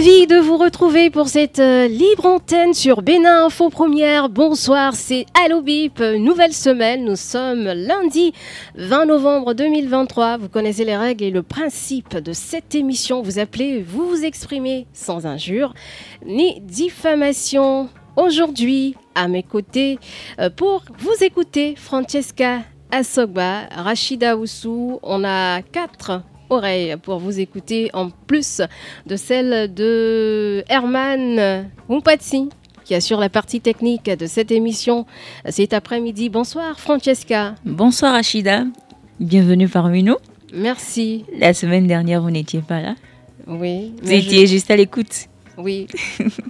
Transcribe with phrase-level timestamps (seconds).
[0.00, 4.30] Ravi de vous retrouver pour cette euh, libre antenne sur Bénin Info Première.
[4.30, 7.04] Bonsoir, c'est Allo Bip, nouvelle semaine.
[7.04, 8.32] Nous sommes lundi
[8.76, 10.38] 20 novembre 2023.
[10.38, 13.20] Vous connaissez les règles et le principe de cette émission.
[13.20, 15.74] Vous appelez, vous vous exprimez sans injure
[16.24, 17.90] ni diffamation.
[18.16, 19.98] Aujourd'hui, à mes côtés,
[20.38, 24.98] euh, pour vous écouter, Francesca Asogba, Rachida Oussou.
[25.02, 28.60] On a quatre oreilles pour vous écouter en plus
[29.06, 32.50] de celle de Herman Mumpatsi
[32.84, 35.06] qui assure la partie technique de cette émission
[35.48, 36.28] cet après-midi.
[36.28, 37.54] Bonsoir Francesca.
[37.64, 38.64] Bonsoir Achida,
[39.20, 40.16] bienvenue parmi nous.
[40.52, 41.24] Merci.
[41.38, 42.96] La semaine dernière, vous n'étiez pas là.
[43.46, 43.92] Oui.
[44.02, 45.29] Vous étiez juste à l'écoute.
[45.62, 45.86] Oui,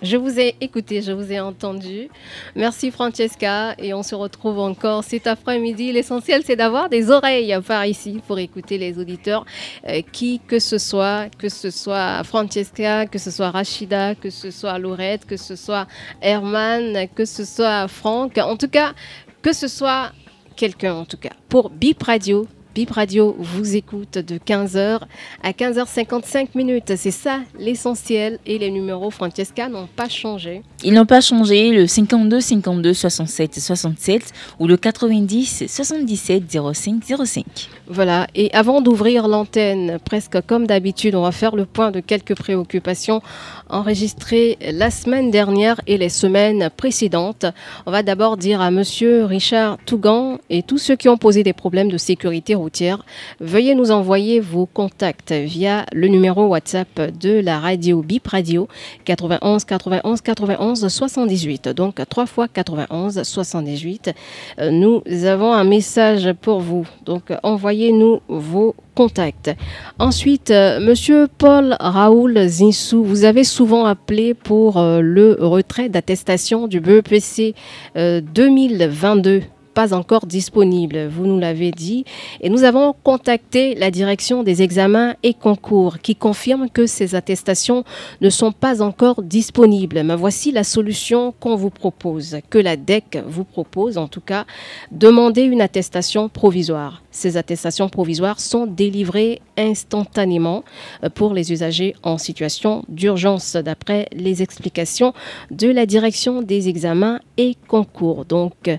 [0.03, 2.08] je vous ai écouté, je vous ai entendu.
[2.55, 5.92] Merci Francesca et on se retrouve encore cet après-midi.
[5.92, 9.44] L'essentiel c'est d'avoir des oreilles par ici pour écouter les auditeurs,
[9.89, 14.50] euh, qui que ce soit, que ce soit Francesca, que ce soit Rachida, que ce
[14.50, 15.86] soit Laurette, que ce soit
[16.22, 18.95] Herman, que ce soit Franck, en tout cas,
[19.42, 20.12] que ce soit
[20.56, 21.33] quelqu'un en tout cas.
[21.48, 25.01] Pour Bip Radio, Bip Radio vous écoute de 15h
[25.43, 26.93] à 15h55 minutes.
[26.97, 28.39] C'est ça l'essentiel.
[28.47, 30.63] Et les numéros Francesca n'ont pas changé.
[30.85, 31.73] Ils n'ont pas changé.
[31.73, 37.45] Le 52 52 67 67 ou le 90 77 05 05.
[37.89, 38.29] Voilà.
[38.37, 43.21] Et avant d'ouvrir l'antenne, presque comme d'habitude, on va faire le point de quelques préoccupations
[43.71, 47.47] enregistrées la semaine dernière et les semaines précédentes.
[47.86, 51.53] On va d'abord dire à monsieur Richard Tougan et tous ceux qui ont posé des
[51.53, 53.05] problèmes de sécurité routière,
[53.41, 58.69] veuillez nous envoyer vos contacts via le numéro WhatsApp de la radio Bip Radio
[59.05, 61.69] 91 91 91 78.
[61.69, 64.13] Donc 3 fois 91 78.
[64.59, 66.86] Euh, Nous avons un message pour vous.
[67.05, 68.75] Donc envoyez-nous vos
[69.98, 76.68] Ensuite, euh, Monsieur Paul Raoul Zinsou, vous avez souvent appelé pour euh, le retrait d'attestation
[76.68, 77.55] du BEPC
[77.96, 79.42] euh, 2022
[79.75, 82.05] pas encore disponible, vous nous l'avez dit.
[82.41, 87.85] Et nous avons contacté la direction des examens et concours qui confirme que ces attestations
[88.20, 90.03] ne sont pas encore disponibles.
[90.03, 94.45] Mais voici la solution qu'on vous propose, que la DEC vous propose en tout cas,
[94.91, 97.03] demander une attestation provisoire.
[97.11, 100.64] Ces attestations provisoires sont délivrées instantanément
[101.03, 105.13] euh, pour les usagers en situation d'urgence, d'après les explications
[105.51, 108.25] de la direction des examens et concours.
[108.25, 108.70] Donc,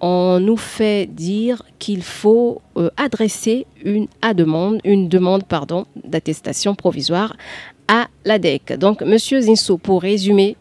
[0.00, 5.44] on nous fait dire qu'il faut euh, adresser une, demande, une demande
[6.04, 7.36] d'attestation provisoire
[7.88, 8.74] à la DEC.
[8.78, 10.56] Donc, Monsieur Zinso, pour résumer,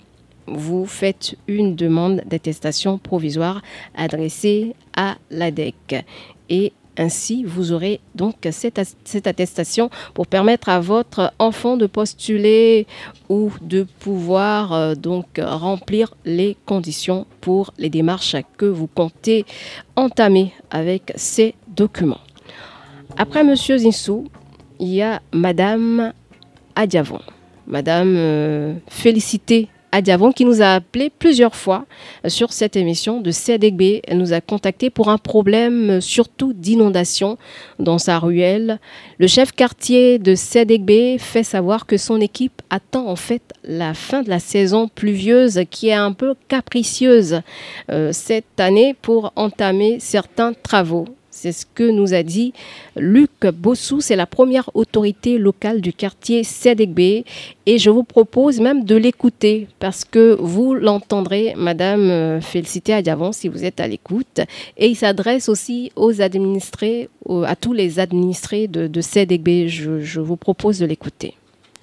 [0.47, 3.61] vous faites une demande d'attestation provisoire
[3.95, 6.05] adressée à la DEC.
[6.49, 8.79] Et ainsi, vous aurez donc cette,
[9.27, 12.87] attestation pour permettre à votre enfant de postuler
[13.29, 19.45] ou de pouvoir euh, donc remplir les conditions pour les démarches que vous comptez
[19.95, 22.21] entamer avec ces documents.
[23.17, 24.25] Après Monsieur Zinsou,
[24.79, 26.13] il y a Madame
[26.75, 27.21] Adiavon.
[27.67, 31.85] Madame euh, Félicité Adiavon qui nous a appelé plusieurs fois
[32.27, 34.01] sur cette émission de CDB.
[34.11, 37.37] Nous a contacté pour un problème surtout d'inondation
[37.79, 38.79] dans sa ruelle.
[39.19, 44.21] Le chef quartier de CDB fait savoir que son équipe attend en fait la fin
[44.21, 47.41] de la saison pluvieuse qui est un peu capricieuse
[47.91, 51.05] euh, cette année pour entamer certains travaux.
[51.37, 52.53] C'est ce que nous a dit
[52.95, 53.99] Luc Bossou.
[53.99, 57.25] C'est la première autorité locale du quartier Sédégbé.
[57.65, 63.49] Et je vous propose même de l'écouter parce que vous l'entendrez, Madame Félicité Adiavon, si
[63.49, 64.39] vous êtes à l'écoute.
[64.77, 67.09] Et il s'adresse aussi aux administrés,
[67.45, 69.01] à tous les administrés de, de.
[69.01, 71.33] Je, vous propose de l'écouter.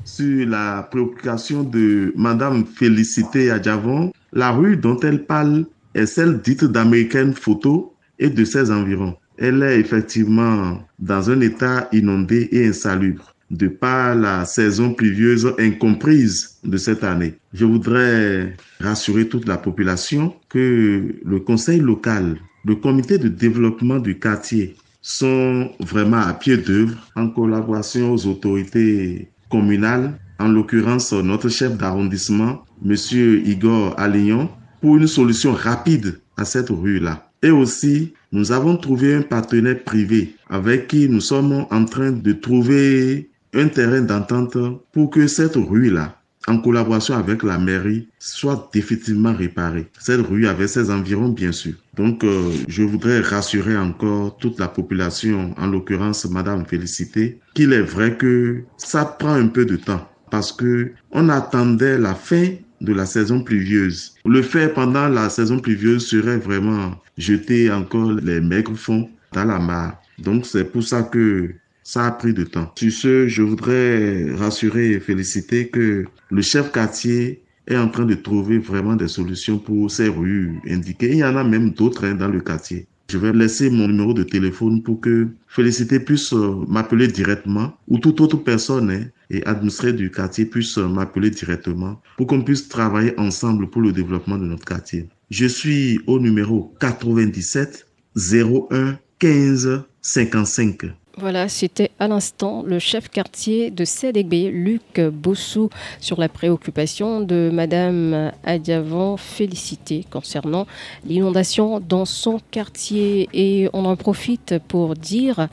[0.07, 6.65] Sur la préoccupation de Madame Félicité Adiavon, la rue dont elle parle est celle dite
[6.65, 13.35] d'American Photo et de ses environs elle est effectivement dans un état inondé et insalubre
[13.51, 17.35] de par la saison pluvieuse incomprise de cette année.
[17.53, 24.19] Je voudrais rassurer toute la population que le conseil local, le comité de développement du
[24.19, 31.77] quartier sont vraiment à pied d'œuvre en collaboration aux autorités communales, en l'occurrence notre chef
[31.77, 34.49] d'arrondissement, Monsieur Igor Alignon,
[34.81, 37.32] pour une solution rapide à cette rue-là.
[37.43, 42.33] Et aussi, nous avons trouvé un partenaire privé avec qui nous sommes en train de
[42.33, 44.57] trouver un terrain d'entente
[44.93, 46.17] pour que cette rue-là,
[46.47, 49.89] en collaboration avec la mairie, soit définitivement réparée.
[49.99, 51.75] Cette rue avait ses environs, bien sûr.
[51.97, 57.83] Donc, euh, je voudrais rassurer encore toute la population, en l'occurrence Madame Félicité, qu'il est
[57.83, 62.47] vrai que ça prend un peu de temps parce que on attendait la fin
[62.83, 64.15] de la saison pluvieuse.
[64.25, 69.59] Le faire pendant la saison pluvieuse serait vraiment jeter encore les maigres fonds dans la
[69.59, 70.01] mare.
[70.19, 71.51] Donc, c'est pour ça que
[71.85, 72.71] ça a pris du temps.
[72.77, 78.15] Sur ce, je voudrais rassurer et féliciter que le chef quartier est en train de
[78.15, 81.11] trouver vraiment des solutions pour ces rues indiquées.
[81.11, 82.87] Il y en a même d'autres hein, dans le quartier.
[83.09, 87.99] Je vais laisser mon numéro de téléphone pour que Félicité puisse euh, m'appeler directement ou
[87.99, 92.71] toute autre personne hein, et administré du quartier puisse euh, m'appeler directement pour qu'on puisse
[92.71, 95.11] travailler ensemble pour le développement de notre quartier.
[95.31, 100.87] Je suis au numéro 97 01 15 55.
[101.19, 105.69] Voilà, c'était à l'instant le chef quartier de CDB, Luc Bossou,
[106.01, 110.67] sur la préoccupation de Madame Adiavant Félicité concernant
[111.05, 113.29] l'inondation dans son quartier.
[113.35, 115.49] Et on en profite pour dire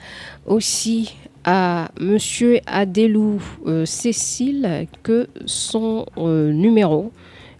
[0.45, 1.13] aussi
[1.43, 7.11] à Monsieur Adelou euh, Cécile que son euh, numéro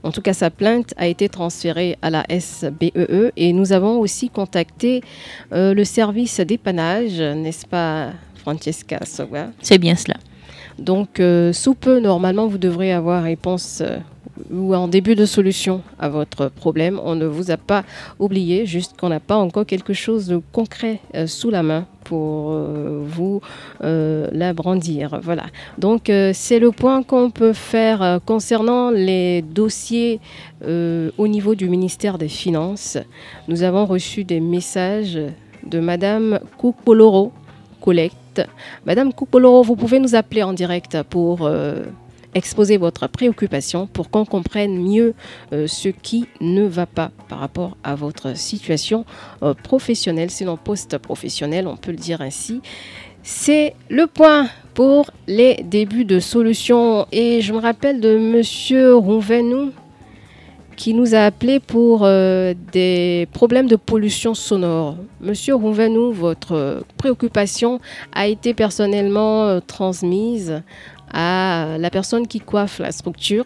[0.04, 4.00] en tout cas, sa plainte a été transférée à la SBEE e et nous avons
[4.00, 5.01] aussi contacté
[5.51, 9.00] euh, le service dépannage, n'est-ce pas, Francesca
[9.62, 10.16] C'est bien cela.
[10.78, 13.98] Donc, euh, sous peu, normalement, vous devrez avoir réponse euh,
[14.51, 17.00] ou en début de solution à votre problème.
[17.03, 17.83] On ne vous a pas
[18.19, 23.03] oublié, juste qu'on n'a pas encore quelque chose de concret sous la main pour euh,
[23.06, 23.39] vous
[23.83, 25.19] euh, la brandir.
[25.21, 25.45] Voilà.
[25.77, 30.19] Donc euh, c'est le point qu'on peut faire concernant les dossiers
[30.62, 32.97] au niveau du ministère des Finances.
[33.47, 35.18] Nous avons reçu des messages
[35.65, 37.31] de Madame Koupoloro
[37.80, 38.41] Collecte.
[38.86, 41.50] Madame Koupoloro, vous pouvez nous appeler en direct pour
[42.36, 45.14] exposer votre préoccupation pour qu'on comprenne mieux
[45.54, 49.06] euh, ce qui ne va pas par rapport à votre situation
[49.44, 52.62] euh, professionnelle, sinon post-professionnelle, on peut le dire ainsi.
[53.24, 57.06] C'est le point pour les débuts de solutions.
[57.12, 59.72] Et je me rappelle de Monsieur Rouvenou
[60.78, 64.96] qui nous a appelé pour euh, des problèmes de pollution sonore.
[65.20, 67.82] Monsieur Rouvenou, votre préoccupation
[68.14, 70.62] a été personnellement transmise
[71.14, 73.46] à la personne qui coiffe la structure.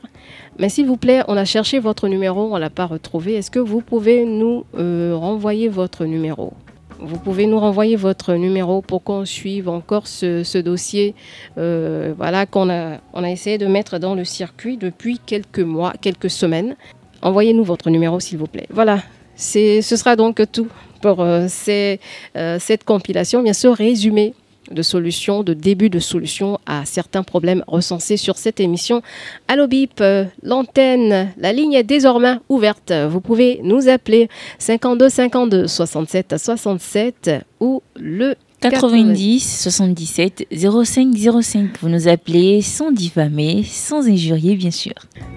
[0.59, 3.33] Mais s'il vous plaît, on a cherché votre numéro, on ne l'a pas retrouvé.
[3.35, 6.53] Est-ce que vous pouvez nous euh, renvoyer votre numéro?
[6.99, 11.15] Vous pouvez nous renvoyer votre numéro pour qu'on suive encore ce, dossier
[11.57, 15.93] euh, voilà, qu'on a, on a essayé de mettre dans le circuit depuis quelques mois,
[15.99, 16.75] quelques semaines.
[17.21, 18.67] Envoyez-nous votre numéro, s'il vous plaît.
[18.69, 19.01] Voilà,
[19.35, 20.67] ce sera donc tout
[21.01, 24.33] pour euh, cette compilation, bien sûr résumée
[24.71, 29.01] de solutions, de début de solutions à certains problèmes recensés sur cette émission.
[29.47, 30.03] Allo Bip,
[30.41, 32.93] l'antenne, la ligne est désormais ouverte.
[33.09, 34.29] Vous pouvez nous appeler
[34.59, 38.35] 52 52 67 67 ou le
[38.69, 41.69] 90 77 05 05.
[41.81, 44.93] Vous nous appelez sans diffamer, sans injurier, bien sûr.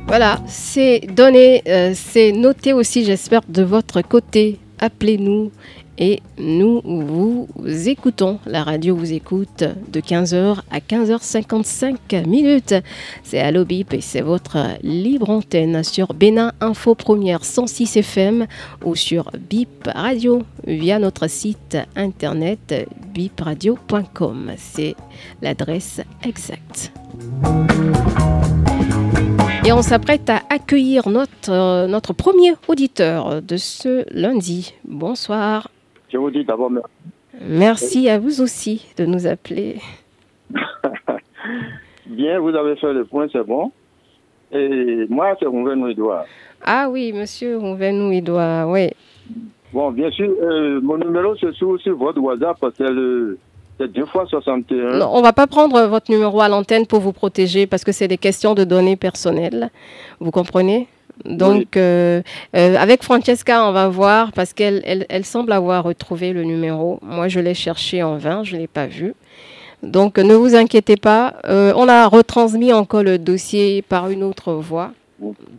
[0.06, 4.58] Voilà, c'est donné, euh, c'est noté aussi, j'espère, de votre côté.
[4.78, 5.50] Appelez-nous
[5.98, 7.48] et nous vous
[7.88, 8.38] écoutons.
[8.46, 12.74] La radio vous écoute de 15h à 15h55 minutes.
[13.22, 18.46] C'est Allo Bip et c'est votre libre antenne sur Bénin Info Première 106 FM
[18.84, 24.52] ou sur Bip Radio via notre site internet bipradio.com.
[24.56, 24.94] C'est
[25.42, 26.92] l'adresse exacte.
[29.64, 34.74] Et on s'apprête à accueillir notre, notre premier auditeur de ce lundi.
[34.86, 35.68] Bonsoir.
[36.16, 36.88] Je vous dis d'abord merci.
[37.42, 39.82] Merci à vous aussi de nous appeler.
[42.06, 43.70] Bien, vous avez fait le point, c'est bon.
[44.50, 46.24] Et moi, c'est Rouvenou Edouard.
[46.64, 48.88] Ah oui, monsieur Rouvenou Edouard, oui.
[49.74, 53.38] Bon, bien sûr, euh, mon numéro se trouve sur votre WhatsApp, c'est le.
[53.78, 54.96] C'est deux fois 61.
[54.96, 58.08] Non, on va pas prendre votre numéro à l'antenne pour vous protéger parce que c'est
[58.08, 59.68] des questions de données personnelles.
[60.18, 60.88] Vous comprenez?
[61.24, 62.22] Donc, euh,
[62.54, 66.98] euh, avec Francesca, on va voir parce qu'elle elle, semble avoir retrouvé le numéro.
[67.02, 69.14] Moi, je l'ai cherché en vain, je ne l'ai pas vu.
[69.82, 71.34] Donc, ne vous inquiétez pas.
[71.46, 74.92] Euh, on a retransmis encore le dossier par une autre voie.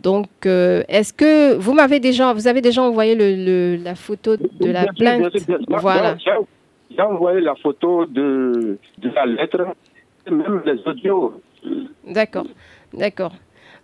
[0.02, 4.86] Donc, est-ce que vous m'avez déjà, vous avez déjà envoyé le, la photo de la
[4.96, 5.32] plainte
[5.68, 6.16] Voilà.
[6.18, 9.74] j'ai envoyé la photo de, de la lettre
[10.26, 11.40] et même les audios.
[12.06, 12.46] D'accord,
[12.94, 13.32] d'accord.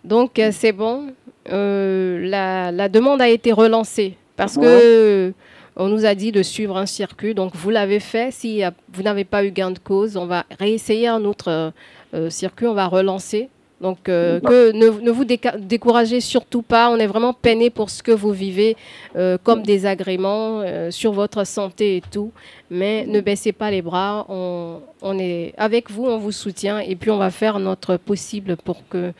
[0.05, 1.07] Donc c'est bon.
[1.51, 5.31] Euh, la, la demande a été relancée parce que euh,
[5.75, 7.33] on nous a dit de suivre un circuit.
[7.35, 8.31] Donc vous l'avez fait.
[8.31, 11.71] Si euh, vous n'avez pas eu gain de cause, on va réessayer un autre
[12.13, 12.67] euh, circuit.
[12.67, 13.49] On va relancer.
[13.81, 16.89] Donc euh, que ne, ne vous découragez surtout pas.
[16.89, 18.77] On est vraiment peiné pour ce que vous vivez
[19.17, 22.31] euh, comme désagrément sur votre santé et tout.
[22.71, 24.25] Mais ne baissez pas les bras.
[24.29, 28.55] On, on est avec vous, on vous soutient et puis on va faire notre possible
[28.55, 29.11] pour que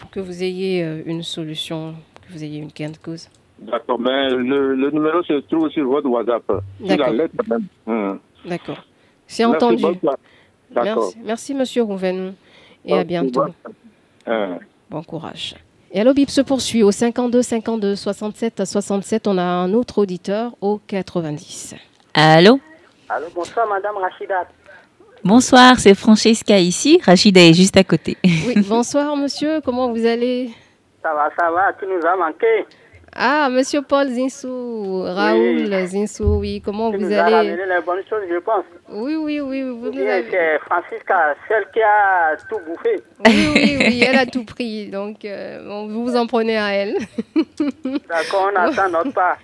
[0.00, 1.94] pour que vous ayez euh, une solution,
[2.26, 3.28] que vous ayez une gain de cause.
[3.58, 6.42] D'accord, mais le, le numéro se trouve sur votre WhatsApp.
[6.46, 7.12] Sur la D'accord.
[7.12, 7.34] lettre
[7.86, 8.18] même.
[8.46, 8.84] D'accord.
[9.26, 9.84] C'est entendu.
[10.74, 12.34] Merci, merci Monsieur Rouven
[12.84, 13.42] et à bientôt.
[14.26, 14.58] Hein.
[14.88, 15.56] Bon courage.
[15.92, 19.26] Et alors, Bip se poursuit au 52 52 67 67.
[19.26, 21.74] On a un autre auditeur au 90.
[22.14, 22.60] Allô?
[23.08, 24.46] Allô, bonsoir Madame Rachida.
[25.22, 27.00] Bonsoir, c'est Francesca ici.
[27.04, 28.16] Rachida est juste à côté.
[28.24, 30.50] Oui, bonsoir monsieur, comment vous allez?
[31.02, 32.64] Ça va, ça va, tu nous as manqué.
[33.12, 37.34] Ah, monsieur Paul Zinsou, Raoul Zinsou, oui, comment Tu vous nous as allez?
[37.34, 38.64] ramené les bonnes choses, je pense.
[38.88, 40.24] Oui, oui, oui, vous avez...
[40.30, 43.02] c'est Francisca, celle qui a tout bouffé.
[43.26, 46.96] Oui, oui, oui, elle a tout pris, donc euh, vous vous en prenez à elle.
[48.08, 49.38] D'accord, on attend notre part.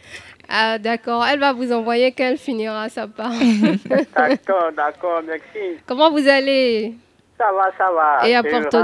[0.48, 3.30] Ah, d'accord, elle va vous envoyer quand elle finira sa part.
[4.16, 5.78] D'accord, d'accord, merci.
[5.86, 6.94] comment vous allez?
[7.38, 8.28] Ça va, ça va.
[8.28, 8.78] Et à Porto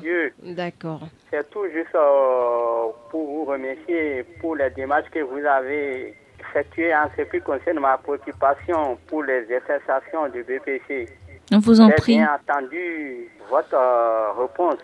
[0.00, 0.32] Dieu.
[0.42, 1.00] D'accord.
[1.30, 7.08] C'est tout juste euh, pour vous remercier pour les démarches que vous avez effectuées en
[7.16, 11.08] ce qui concerne ma préoccupation pour les attestations du BPC.
[11.52, 12.16] On vous en J'ai prie.
[12.16, 14.78] bien entendu votre euh, réponse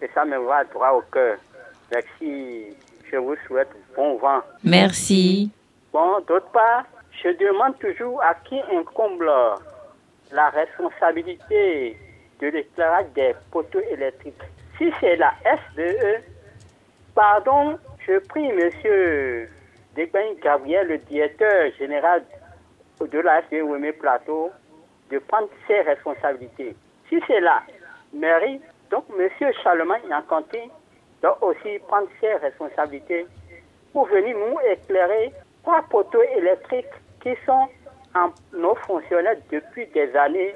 [0.00, 1.36] et ça me va droit au cœur.
[1.92, 2.74] Merci.
[3.10, 4.40] Je vous souhaite bon vent.
[4.64, 5.50] Merci.
[5.92, 6.84] Bon, d'autre part,
[7.22, 9.24] je demande toujours à qui incombe
[10.32, 11.96] la responsabilité
[12.40, 14.34] de l'éclairage des poteaux électriques.
[14.76, 16.22] Si c'est la SDE,
[17.14, 19.48] pardon, je prie Monsieur
[19.94, 22.22] Degbain Gabriel, le directeur général
[23.00, 24.50] de la SDE Ouémé Plateau,
[25.10, 26.74] de prendre ses responsabilités.
[27.08, 27.62] Si c'est la
[28.12, 28.60] mairie,
[28.90, 30.70] donc Monsieur Charlemagne Yankanté
[31.26, 33.26] doit aussi prendre ses responsabilités
[33.92, 36.86] pour venir nous éclairer trois poteaux électriques
[37.22, 37.66] qui sont
[38.14, 40.54] en non fonctionnels depuis des années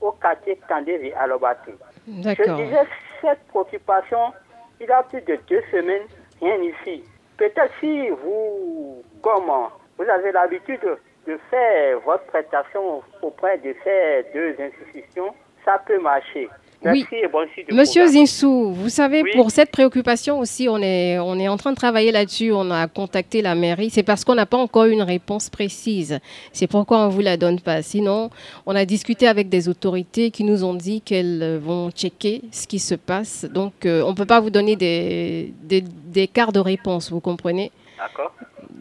[0.00, 1.70] au quartier Kandévi à Lobati.
[2.06, 2.86] Je disais
[3.20, 4.32] cette préoccupation,
[4.80, 6.06] il y a plus de deux semaines,
[6.40, 7.04] rien ici.
[7.36, 9.50] Peut-être si vous, comme
[9.96, 10.80] vous avez l'habitude
[11.26, 15.34] de faire votre prestation auprès de ces deux institutions,
[15.64, 16.48] ça peut marcher.
[16.84, 17.00] Oui.
[17.10, 18.26] Merci et bonne suite de Monsieur programme.
[18.26, 19.30] Zinsou, vous savez, Oui.
[19.34, 22.52] pour cette préoccupation aussi, on est, on est en train de travailler là-dessus.
[22.52, 23.90] On a contacté la mairie.
[23.90, 26.20] C'est parce qu'on n'a pas encore une réponse précise.
[26.52, 27.82] C'est pourquoi on ne vous la donne pas.
[27.82, 28.30] Sinon,
[28.64, 32.68] on a discuté avec des autorités qui nous ont dit qu'elles euh, vont checker ce
[32.68, 33.44] qui se passe.
[33.52, 37.20] Donc, euh, on ne peut pas vous donner des, des, des quarts de réponse, vous
[37.20, 37.72] comprenez?
[37.98, 38.32] D'accord.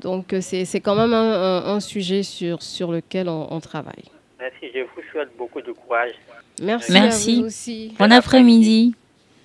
[0.01, 3.60] Donc, euh, c'est c'est quand même un, un- un sujet sur, sur lequel on, on
[3.60, 4.04] travaille.
[4.39, 6.12] Merci, je vous souhaite beaucoup de courage.
[6.62, 7.32] Merci, Merci.
[7.32, 7.96] à vous aussi.
[8.00, 8.96] Bon après-midi.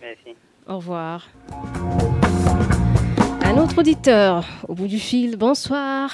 [0.01, 0.37] Merci.
[0.69, 1.27] Au revoir.
[3.45, 5.37] Un autre auditeur au bout du fil.
[5.37, 6.11] Bonsoir.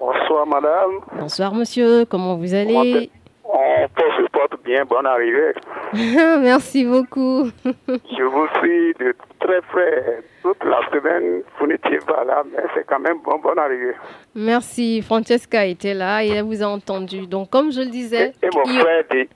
[0.00, 0.90] Bonsoir madame.
[1.18, 2.04] Bonsoir monsieur.
[2.06, 3.10] Comment vous allez
[3.44, 5.52] On se porte bien, bonne arrivée.
[6.42, 7.48] Merci beaucoup.
[7.64, 11.42] Je vous suis de très près toute la semaine.
[11.60, 13.94] Vous n'étiez pas là, mais c'est quand même bon, bonne arrivée.
[14.34, 15.02] Merci.
[15.02, 17.26] Francesca était là et elle vous a entendu.
[17.28, 19.28] Donc comme je le disais, et mon il- frère, dé-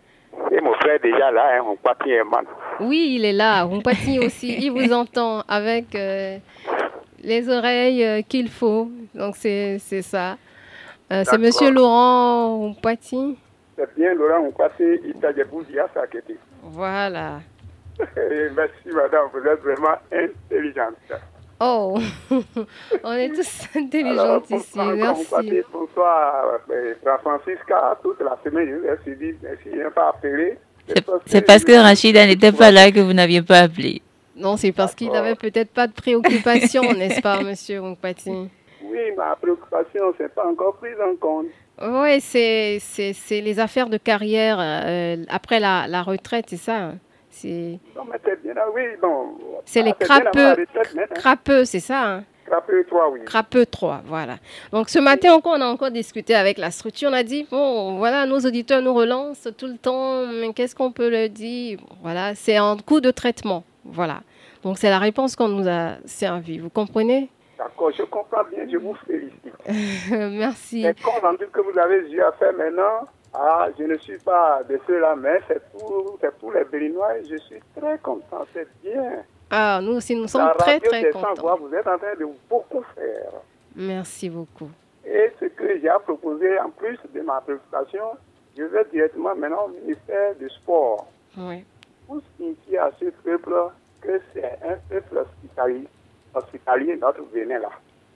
[0.51, 2.45] et mon frère déjà là, hein, on partit un man.
[2.81, 3.63] oui, il est là.
[3.63, 4.57] Rompati aussi.
[4.59, 6.39] Il vous entend avec euh,
[7.23, 8.91] les oreilles euh, qu'il faut.
[9.15, 10.37] Donc c'est c'est ça.
[11.13, 13.39] Euh, c'est monsieur Laurent Rompati.
[13.77, 14.51] C'est bien, Laurent,
[15.05, 16.37] Itadjeboudia, ça qui était.
[16.63, 17.41] Voilà.
[18.57, 20.97] Merci madame, vous êtes vraiment intelligente.
[21.59, 21.99] Oh,
[23.05, 24.79] on est tous intelligents Alors, ici.
[24.79, 25.63] Merci.
[25.73, 30.59] bonsoir, euh, Jean-Francisca, toute la semaine, je me suis dit, merci, il n'a pas appelé.
[31.27, 34.03] C'est- parce que Rachida n'était pas là que vous n'aviez pas appelé.
[34.37, 39.35] Non, c'est parce qu'il n'avait peut-être pas de préoccupation, n'est-ce pas, monsieur Rompati Oui, ma
[39.37, 41.47] préoccupation, c'est pas encore prise en compte.
[41.83, 46.93] Oui, c'est c'est- c'est les affaires de carrière euh, après la, la retraite, c'est ça?
[47.47, 47.79] C'est
[48.57, 49.39] ah oui, bon.
[49.65, 50.67] c'est les Ah, crapeux,
[51.15, 52.25] crapeux, c'est ça hein?
[52.47, 53.21] Crapeux 3, oui.
[53.25, 54.37] Crapeux 3, voilà.
[54.73, 57.11] Donc ce matin encore, on a encore discuté avec la structure.
[57.11, 60.93] On a dit, bon, voilà, nos auditeurs nous relancent tout le temps, mais qu'est-ce qu'on
[60.93, 61.79] peut leur dire?
[62.03, 63.65] Voilà, c'est un coup de traitement.
[63.85, 64.21] Voilà.
[64.63, 66.59] Donc c'est la réponse qu'on nous a servi.
[66.59, 67.31] Vous comprenez?
[67.59, 69.55] D'accord, je comprends bien, je vous félicite.
[70.11, 70.83] Merci.
[70.83, 74.63] Les comptes rendus que vous avez eu à faire maintenant, Ah, je ne suis pas
[74.67, 79.25] de ceux-là, mais c'est pour, pour les Béninois je suis très content, c'est bien.
[79.51, 81.59] Ah, nous aussi, nous sommes très, très contents.
[81.61, 83.33] vous êtes en train de beaucoup faire.
[83.75, 84.71] Merci beaucoup.
[85.05, 88.05] Et ce que j'ai proposé, en plus de ma préoccupation,
[88.57, 91.07] je vais directement maintenant au ministère du Sport.
[91.37, 91.63] Oui.
[92.07, 93.55] Pour signifier à ce peuple
[94.01, 95.87] que c'est un peuple hospitalier,
[96.35, 97.71] hospitalier notre Bénin là.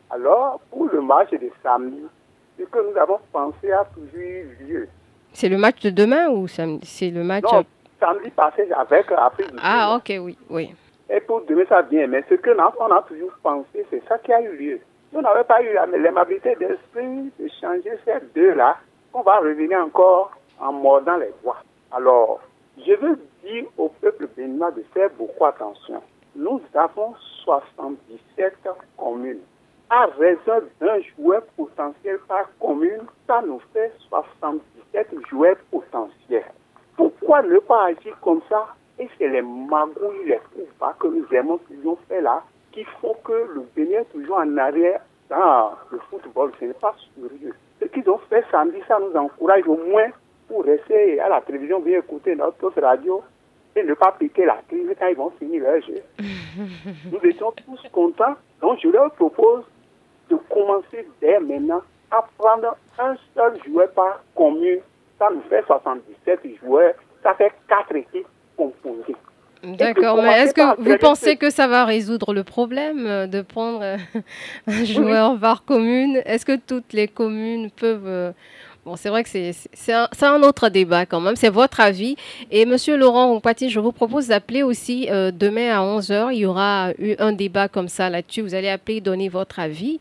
[0.08, 2.04] Alors, pour le match de samedi,
[2.58, 4.88] ce que nous avons pensé a toujours eu lieu.
[5.32, 7.44] C'est le match de demain ou c'est le match...
[7.52, 7.64] Non,
[7.98, 10.74] samedi passé avec l'Afrique du Ah, ok, oui, oui.
[11.08, 12.06] Et pour demain, ça vient.
[12.06, 14.80] Mais ce que on a toujours pensé, c'est ça qui a eu lieu.
[15.10, 18.76] Si on n'avait pas eu l'aimabilité d'esprit de changer ces deux-là,
[19.12, 21.62] on va revenir encore en mordant les doigts.
[21.90, 22.40] Alors,
[22.78, 26.00] je veux dire au peuple béninois de faire beaucoup attention.
[26.36, 28.54] Nous avons 77
[28.96, 29.40] communes.
[29.90, 33.92] À raison d'un joueur potentiel par commune, ça nous fait
[34.92, 36.44] 77 joueurs potentiels.
[36.96, 38.74] Pourquoi ne pas agir comme ça?
[38.98, 42.42] Et c'est les magouilles, les coups que nous aimons toujours faire là,
[42.72, 46.52] qui font que le Bénin est toujours en arrière dans le football.
[46.60, 47.54] Ce n'est pas sérieux.
[47.80, 50.10] Ce qu'ils ont fait samedi, ça nous encourage au moins
[50.48, 53.22] pour rester à la télévision, bien écouter notre radio
[53.74, 56.02] et ne pas piquer la crise quand ils vont finir leur jeu.
[57.10, 58.34] nous étions tous contents.
[58.60, 59.64] Donc je leur propose
[60.28, 64.80] de commencer dès maintenant à prendre un seul joueur par commune.
[65.18, 66.94] Ça nous fait 77 joueurs.
[67.22, 68.26] Ça fait 4 équipes
[68.56, 69.16] composées.
[69.62, 73.82] D'accord, mais est-ce que vous pensez que ça va résoudre le problème euh, de prendre
[73.82, 73.96] euh,
[74.66, 76.22] un joueur par commune?
[76.24, 78.06] Est-ce que toutes les communes peuvent...
[78.06, 78.32] Euh,
[78.86, 82.16] bon, c'est vrai que c'est un, un, autre débat quand même, c'est votre avis.
[82.50, 86.32] Et Monsieur Laurent Oupati, je vous propose d'appeler aussi demain à 11h.
[86.32, 88.40] Il y aura eu un débat comme ça là-dessus.
[88.40, 90.00] Vous allez appeler, donner votre avis.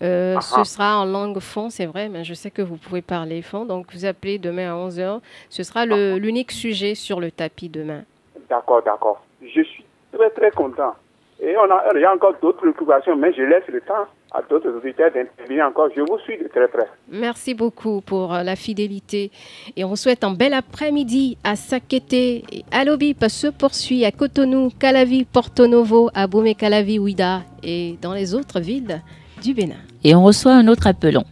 [0.00, 0.64] Ah ce ah.
[0.64, 3.64] sera en langue fond, c'est vrai, mais je sais que vous pouvez parler fond.
[3.64, 5.20] Donc, vous appelez demain à 11h.
[5.50, 6.18] Ce sera ah.
[6.18, 8.02] l'unique sujet sur le tapis demain.
[8.48, 9.22] D'accord, d'accord.
[9.42, 10.94] Je suis très, très content.
[11.40, 14.42] Et on a, il y a encore d'autres préoccupations, mais je laisse le temps à
[14.42, 15.88] d'autres auditeurs d'intervenir encore.
[15.94, 16.88] Je vous suis de très près.
[17.08, 19.30] Merci beaucoup pour euh, la fidélité.
[19.76, 22.42] Et on souhaite un bel après-midi à Sakété.
[22.72, 28.34] Alobip se poursuit à Cotonou, Calavi, Porto Novo, à Boumé, Calavi, Ouida et dans les
[28.34, 29.00] autres villes
[29.42, 29.76] du Bénin.
[30.04, 31.24] Et on reçoit un autre appelon.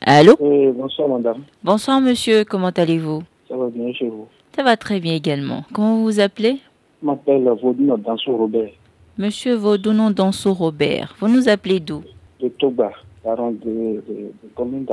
[0.00, 1.42] Allô Bonsoir, madame.
[1.62, 2.44] Bonsoir, monsieur.
[2.44, 4.26] Comment allez-vous Ça va bien chez vous.
[4.56, 5.64] Ça va très bien également.
[5.72, 6.56] Comment vous vous appelez
[7.02, 8.70] Je m'appelle Vaudounon Danso Robert.
[9.18, 12.02] Monsieur Vaudounon Danso Robert, vous nous appelez d'où
[12.40, 12.92] De Toba,
[13.24, 14.86] parent de, de, de commune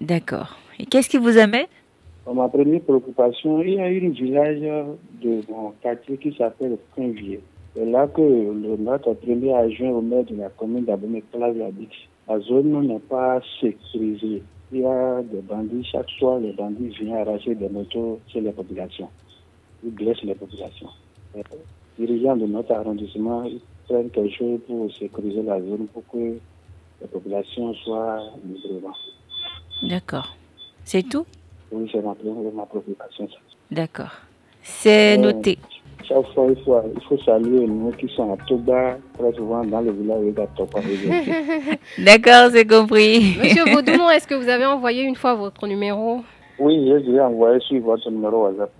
[0.00, 0.56] D'accord.
[0.78, 1.66] Et qu'est-ce qui vous amène
[2.34, 4.60] Ma première préoccupation, il y a un village
[5.22, 7.40] de mon quartier qui s'appelle Prinvier.
[7.78, 11.90] C'est là que le, notre premier adjoint au maire de la commune d'Abomey, habite.
[12.26, 17.16] La zone n'est pas sécurisée il y a des bandits, chaque soir, les bandits viennent
[17.16, 19.08] arracher des motos chez les populations.
[19.82, 20.88] Ils blessent les populations.
[21.34, 21.42] Les
[21.98, 26.36] dirigeants de notre arrondissement ils prennent quelque chose pour sécuriser la zone pour que
[27.00, 28.94] les populations soient librement.
[29.84, 30.36] D'accord.
[30.84, 31.24] C'est tout?
[31.70, 32.14] Oui, c'est ma,
[32.54, 33.28] ma préoccupation.
[33.70, 34.12] D'accord.
[34.62, 35.58] C'est euh, noté
[36.08, 39.80] chaque fois, il faut, il faut saluer nous qui sont à Toba, très souvent dans
[39.80, 40.80] le village de Toba.
[41.98, 43.36] D'accord, c'est compris.
[43.42, 46.22] Monsieur Vaudounon, est-ce que vous avez envoyé une fois votre numéro?
[46.58, 48.70] Oui, j'ai déjà envoyé sur votre numéro WhatsApp.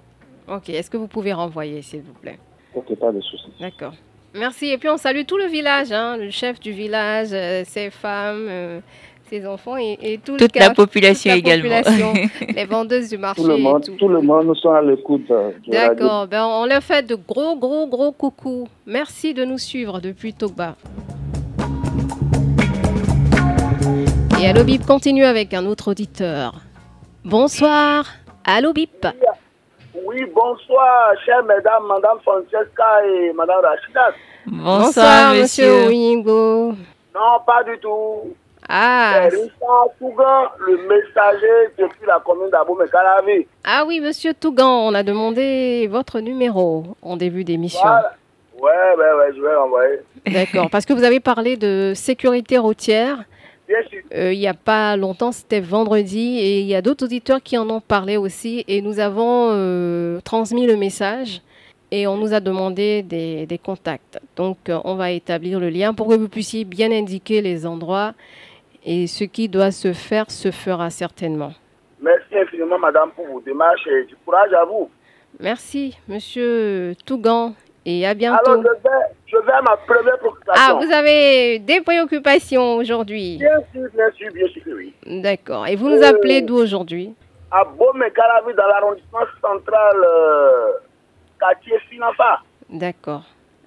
[0.49, 2.39] Ok, est-ce que vous pouvez renvoyer, s'il vous plaît?
[2.75, 3.53] Ok, pas de souci.
[3.61, 3.93] D'accord.
[4.35, 4.67] Merci.
[4.67, 8.47] Et puis on salue tout le village, hein, le chef du village, euh, ses femmes,
[8.49, 8.81] euh,
[9.29, 11.81] ses enfants et, toute, la population également.
[12.55, 13.43] les vendeuses du marché.
[13.43, 14.09] Tout le monde, tout.
[14.09, 15.31] le monde sont à l'écoute.
[15.31, 18.69] Euh, D'accord, ben on leur fait de gros, gros, gros coucou.
[18.87, 20.77] Merci de nous suivre depuis Toba.
[24.41, 26.55] Et Allo Bip continue avec un autre auditeur.
[27.25, 28.07] Bonsoir,
[28.45, 29.07] Allo Bip.
[30.05, 34.11] Oui, bonsoir, chère mesdames, madame Francesca et madame Rachida.
[34.47, 36.73] Bonsoir, monsieur Wingo.
[37.15, 38.35] Non, pas du tout.
[38.69, 39.29] Ah.
[39.31, 43.47] Richard Tougan, le messager depuis la commune d'Abomey-Calavi.
[43.65, 47.81] Ah oui, monsieur Tougan, on a demandé votre numéro en début d'émission.
[47.81, 48.15] Voilà.
[48.61, 49.99] Ouais, ouais, ouais, je vais l'envoyer.
[50.27, 53.25] D'accord, parce que vous avez parlé de sécurité routière.
[53.67, 54.01] Bien sûr.
[54.15, 57.57] Euh, il n'y a pas longtemps, c'était vendredi, et il y a d'autres auditeurs qui
[57.57, 61.43] en ont parlé aussi, et nous avons euh, transmis le message
[61.91, 64.19] et on nous a demandé des, des contacts.
[64.37, 68.13] Donc, euh, on va établir le lien pour que vous puissiez bien indiquer les endroits
[68.91, 71.53] et ce qui doit se faire se fera certainement.
[72.01, 74.89] Merci infiniment, madame, pour vos démarches et du courage à vous.
[75.39, 77.55] Merci, monsieur Tougan.
[77.85, 78.51] Et à bientôt.
[78.51, 80.79] Alors, je vais, je vais à ma première Ah, préoccupation.
[80.81, 84.93] vous avez des préoccupations aujourd'hui Bien sûr, bien sûr, bien sûr, que oui.
[85.07, 85.67] D'accord.
[85.67, 87.15] Et vous nous appelez d'où aujourd'hui?
[87.51, 90.73] À Beaumé-Calavi, dans l'arrondissement central, euh,
[91.41, 92.41] quartier Finafa.
[92.69, 93.23] D'accord.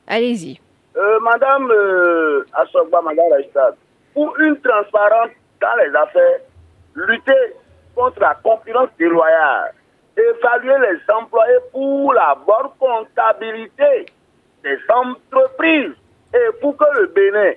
[0.07, 0.59] Allez-y.
[0.97, 3.75] Euh, Madame euh, Assogba, Madame Rachid,
[4.13, 6.39] pour une transparence dans les affaires,
[6.95, 7.55] lutter
[7.95, 9.73] contre la concurrence déloyale,
[10.17, 14.05] évaluer les employés pour la bonne comptabilité
[14.63, 15.93] des entreprises
[16.33, 17.53] et pour que le Bénin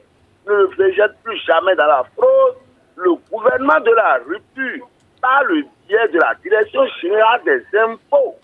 [0.46, 2.56] ne se jette plus jamais dans la fraude,
[2.96, 4.88] le gouvernement de la rupture,
[5.20, 8.36] par le biais de la Direction générale des impôts,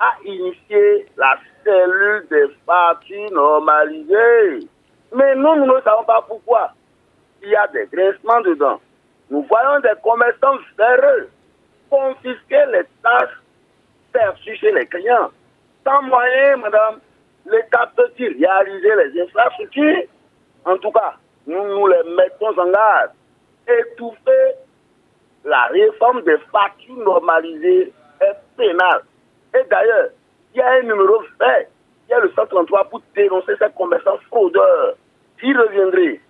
[0.00, 4.66] a initié la cellule des factures normalisées.
[5.14, 6.72] Mais nous, nous ne savons pas pourquoi.
[7.42, 8.80] Il y a des grincements dedans.
[9.30, 11.28] Nous voyons des commerçants véreux
[11.90, 13.40] confisquer les tâches
[14.12, 15.30] perçues chez les clients.
[15.84, 17.00] Sans moyen, madame,
[17.46, 20.04] l'État peut-il réaliser les infrastructures?
[20.64, 21.14] En tout cas,
[21.46, 23.10] nous les mettons en garde.
[23.66, 24.54] Étouffer
[25.44, 29.02] la réforme des factures normalisées est pénale.
[29.54, 30.10] Et d'ailleurs,
[30.54, 31.66] il y a un numéro vert,
[32.08, 34.94] il y a le 133 pour dénoncer ces commerçants fraudeurs.
[35.38, 36.20] J'y reviendrai.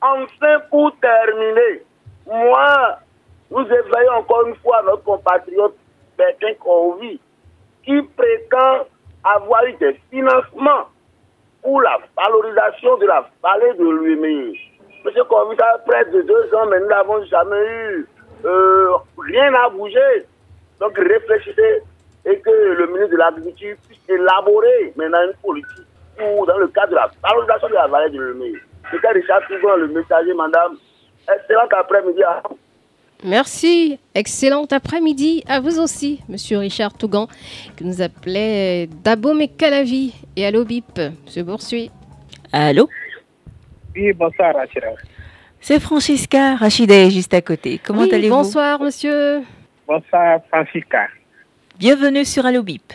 [0.00, 1.82] Enfin, pour terminer,
[2.26, 2.98] moi,
[3.50, 5.74] nous éveillons encore une fois notre compatriote
[6.16, 7.20] Bertin Corvi,
[7.84, 8.86] qui prétend
[9.24, 10.88] avoir eu des financements
[11.62, 14.60] pour la valorisation de la vallée de Luimé.
[15.04, 18.08] Monsieur Corvi, ça fait près de deux ans, mais nous n'avons jamais eu
[18.44, 20.26] euh, rien à bouger.
[20.80, 21.82] Donc réfléchissez
[22.24, 25.86] et que le ministre de l'Agriculture puisse élaborer maintenant une politique
[26.18, 28.52] dans le cadre de la valorisation de la vallée de Luimé.
[28.90, 30.76] C'était Richard Tougon, le messager, madame.
[31.32, 32.58] Excellent après-midi à vous.
[33.24, 33.98] Merci.
[34.14, 37.26] Excellent après-midi à vous aussi, Monsieur Richard Tougan,
[37.76, 40.14] qui nous appelait Dabom et Calavi.
[40.36, 41.90] Et allô, Bip, se poursuit.
[42.52, 42.88] Allô?
[43.94, 44.88] Oui, bonsoir, Rachida.
[45.60, 47.80] C'est Francisca, Rachida est juste à côté.
[47.84, 48.36] Comment Oui, allez-vous?
[48.36, 49.42] Bonsoir, monsieur.
[49.86, 51.08] Bonsoir, Francisca.
[51.78, 52.92] Bienvenue sur Allo Bip.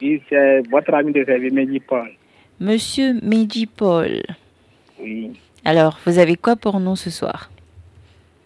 [0.00, 2.10] Oui, c'est votre ami de service, Paul.
[2.58, 4.22] Monsieur Mehdi Paul.
[5.00, 5.32] Oui.
[5.64, 7.50] Alors, vous avez quoi pour nous ce soir?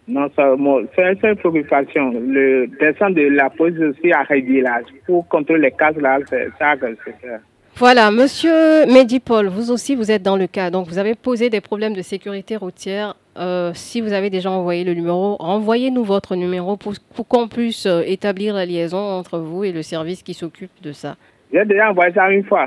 [0.09, 2.11] Non, ça, moi, c'est une seule préoccupation.
[2.11, 6.77] Le descente de la police aussi à Révillage pour contrôler les cases là, c'est ça
[6.77, 7.39] que c'est ça.
[7.77, 10.71] Voilà, monsieur Medipol, vous aussi, vous êtes dans le cas.
[10.71, 13.15] Donc, vous avez posé des problèmes de sécurité routière.
[13.39, 17.87] Euh, si vous avez déjà envoyé le numéro, renvoyez-nous votre numéro pour, pour qu'on puisse
[17.87, 21.17] euh, établir la liaison entre vous et le service qui s'occupe de ça.
[21.53, 22.67] J'ai déjà envoyé ça une fois.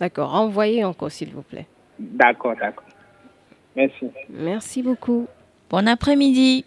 [0.00, 1.66] D'accord, renvoyez encore, s'il vous plaît.
[1.98, 2.84] D'accord, d'accord.
[3.76, 4.10] Merci.
[4.30, 5.26] Merci beaucoup.
[5.70, 6.64] Bon après-midi.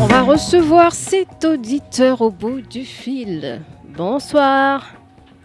[0.00, 3.60] On va recevoir cet auditeur au bout du fil.
[3.96, 4.84] Bonsoir.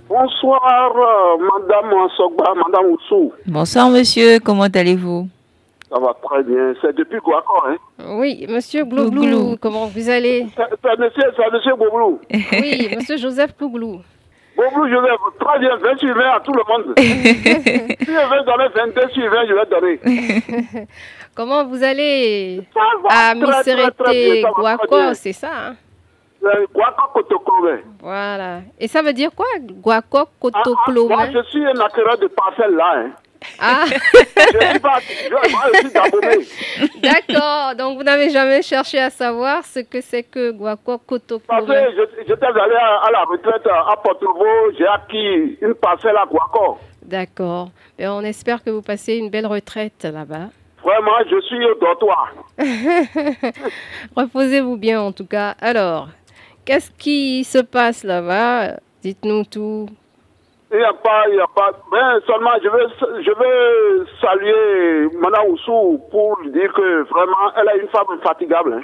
[0.10, 3.32] Bonsoir, euh, Madame Sogba, Madame Oussou.
[3.48, 5.28] Bonsoir monsieur, comment allez-vous?
[5.90, 6.74] Ça va très bien.
[6.82, 7.78] C'est depuis Guaco, hein?
[8.18, 10.48] Oui, monsieur Glouglou, comment vous allez?
[10.56, 11.74] C'est monsieur, c'est monsieur.
[12.60, 14.02] Oui, monsieur Joseph Glouglou.
[14.56, 16.94] Boblou, je vais très bien, 20 sur 20 à tout le monde.
[16.98, 20.88] si je vais donner 22 sur 20, je vais donner.
[21.36, 22.62] Comment vous allez
[23.10, 23.34] à
[23.92, 24.52] très bien.
[24.52, 25.76] Guaco, c'est ça hein
[26.42, 27.80] C'est Guaco Kotokome.
[28.00, 28.60] Voilà.
[28.80, 32.28] Et ça veut dire quoi Guaco Ah, ah, moi, Kotokloma je suis un acquéreur de
[32.28, 32.94] parcelles là.
[32.98, 33.12] Hein.
[33.60, 33.94] Ah, Je
[34.70, 35.00] suis pas.
[35.00, 36.38] Je, moi, je suis d'abonné.
[37.02, 37.76] d'accord.
[37.76, 42.08] Donc vous n'avez jamais cherché à savoir ce que c'est que Guaco Parce Kotokloma que
[42.28, 44.46] j'étais allé à, à la retraite à Porto-Novo,
[44.78, 46.78] j'ai acquis une parcelle à Guaco.
[47.04, 47.70] D'accord.
[48.00, 50.50] On espère que vous passez une belle retraite là-bas.
[50.84, 52.34] Vraiment, je suis au dortoir.
[54.16, 55.56] Reposez-vous bien en tout cas.
[55.62, 56.10] Alors,
[56.66, 58.78] qu'est-ce qui se passe là-bas?
[59.02, 59.88] Dites-nous tout.
[60.74, 61.70] Il n'y a pas, il n'y a pas.
[61.92, 62.88] Mais seulement, je veux,
[63.22, 68.74] je veux saluer Madame Oussou pour lui dire que vraiment, elle est une femme infatigable.
[68.74, 68.82] hein.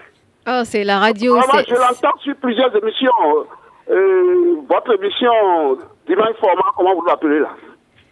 [0.48, 1.36] Oh, c'est la radio.
[1.38, 3.12] Vraiment, je l'entends sur plusieurs émissions.
[3.90, 5.32] Euh, votre émission,
[6.08, 7.50] Divine Format, comment vous l'appelez là?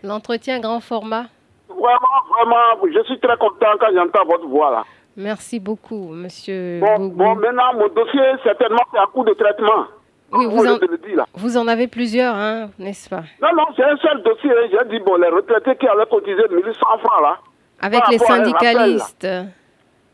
[0.04, 1.26] L'entretien grand format.
[1.70, 4.84] Vraiment, vraiment, je suis très content quand j'entends votre voix là.
[5.16, 6.80] Merci beaucoup, monsieur.
[6.80, 9.86] Bon, bon, maintenant, mon dossier, certainement, c'est un coup de traitement.
[10.32, 11.26] Oui, vous en- venez de le dire là.
[11.36, 13.24] Vous en avez plusieurs, hein, n'est-ce pas?
[13.42, 14.52] Non, non, c'est un seul dossier.
[14.52, 14.68] hein.
[14.72, 17.38] J'ai dit, bon, les retraités qui avaient cotisé 1100 francs là.
[17.82, 19.28] Avec les rappel, syndicalistes?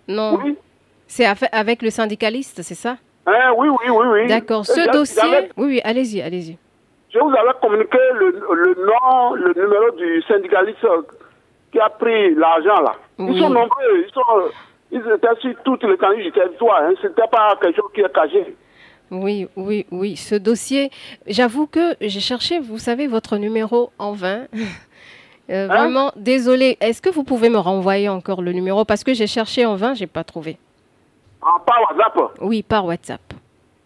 [0.08, 0.40] Non.
[0.44, 0.58] Oui.
[1.08, 2.98] C'est avec le syndicaliste, c'est ça?
[3.26, 4.28] Hein, oui, oui, oui, oui.
[4.28, 4.66] D'accord.
[4.66, 5.50] Ce dossier.
[5.58, 6.58] Oui, oui, allez-y, allez-y.
[7.14, 10.86] Je vous avais communiqué le, le nom, le numéro du syndicaliste
[11.72, 12.94] qui a pris l'argent là.
[13.20, 13.32] Oui.
[13.36, 14.52] Ils sont nombreux, ils, sont,
[14.92, 16.82] ils étaient sur toute l'étendue du territoire.
[16.84, 16.94] Hein.
[17.02, 18.56] C'était pas quelque chose qui est caché.
[19.14, 20.16] Oui, oui, oui.
[20.18, 20.90] Ce dossier,
[21.28, 24.48] j'avoue que j'ai cherché, vous savez, votre numéro en vain.
[25.50, 26.78] Euh, Hein vraiment, désolé.
[26.80, 28.86] Est-ce que vous pouvez me renvoyer encore le numéro?
[28.86, 30.58] Parce que j'ai cherché en vain, j'ai pas trouvé.
[31.42, 32.38] En par WhatsApp?
[32.40, 33.20] Oui, par WhatsApp.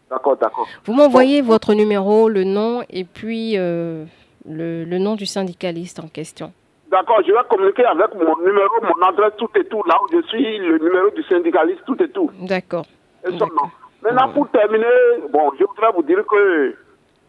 [0.08, 0.68] D'accord, d'accord.
[0.86, 4.06] Vous m'envoyez votre numéro, le nom et puis euh,
[4.48, 6.54] le, le nom du syndicaliste en question.
[6.92, 10.22] D'accord, je vais communiquer avec mon numéro, mon adresse, tout et tout, là où je
[10.28, 12.30] suis, le numéro du syndicaliste, tout et tout.
[12.40, 12.86] D'accord.
[13.28, 13.70] Et son nom.
[14.04, 14.86] Maintenant, pour terminer,
[15.30, 16.76] bon, je voudrais vous dire que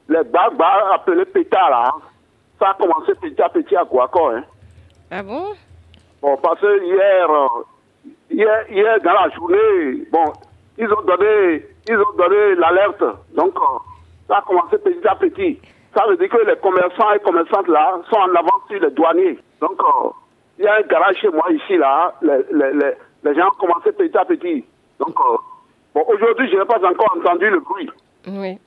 [0.09, 2.00] les barbares appelés pétards, là, hein,
[2.59, 4.28] ça a commencé petit à petit à Guaco.
[4.28, 4.44] Hein.
[5.11, 5.54] Ah bon?
[6.20, 7.46] Bon, parce que hier, euh,
[8.31, 10.33] hier, hier, dans la journée, bon,
[10.76, 13.04] ils ont donné, ils ont donné l'alerte.
[13.35, 13.78] Donc, euh,
[14.28, 15.61] ça a commencé petit à petit.
[15.94, 19.38] Ça veut dire que les commerçants et commerçantes là sont en avance sur les douaniers.
[19.61, 20.11] Donc, euh,
[20.59, 22.14] il y a un garage chez moi ici là.
[22.20, 22.92] Les, les, les,
[23.24, 24.64] les gens ont commencé petit à petit.
[24.98, 25.37] Donc, euh,
[25.98, 27.90] bon, aujourd'hui, je n'ai pas encore entendu le bruit.
[28.28, 28.58] Oui.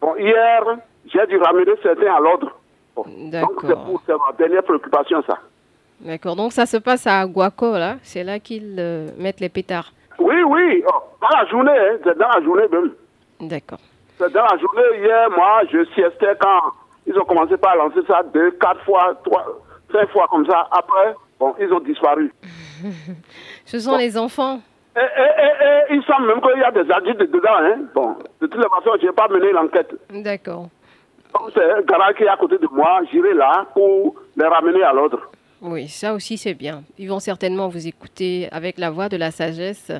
[0.00, 0.62] Bon, hier,
[1.06, 2.50] j'ai dû ramener certains à l'ordre.
[2.94, 3.84] Bon, donc, c'est D'accord.
[3.84, 5.38] pour c'est ma dernière préoccupation, ça.
[6.00, 6.36] D'accord.
[6.36, 7.96] Donc ça se passe à Guaco, là.
[8.02, 9.92] C'est là qu'ils euh, mettent les pétards.
[10.18, 12.92] Oui, oui, oh, dans la journée, hein, c'est dans la journée même.
[13.40, 13.78] D'accord.
[14.18, 16.72] C'est dans la journée, hier, moi, je siestais quand
[17.06, 19.44] ils ont commencé par lancer ça deux, quatre fois, trois,
[19.92, 20.68] cinq fois comme ça.
[20.70, 22.32] Après, bon, ils ont disparu.
[23.66, 24.60] Ce sont les enfants.
[24.96, 27.58] Et, et, et, il semble même qu'il y a des adultes dedans.
[27.60, 27.80] Hein.
[27.94, 29.94] Bon, de toutes les façons, je n'ai pas mené l'enquête.
[30.10, 30.68] D'accord.
[31.34, 33.00] Donc, c'est un garage qui est à côté de moi.
[33.12, 35.20] J'irai là pour les ramener à l'ordre.
[35.60, 36.82] Oui, ça aussi c'est bien.
[36.98, 39.92] Ils vont certainement vous écouter avec la voix de la sagesse.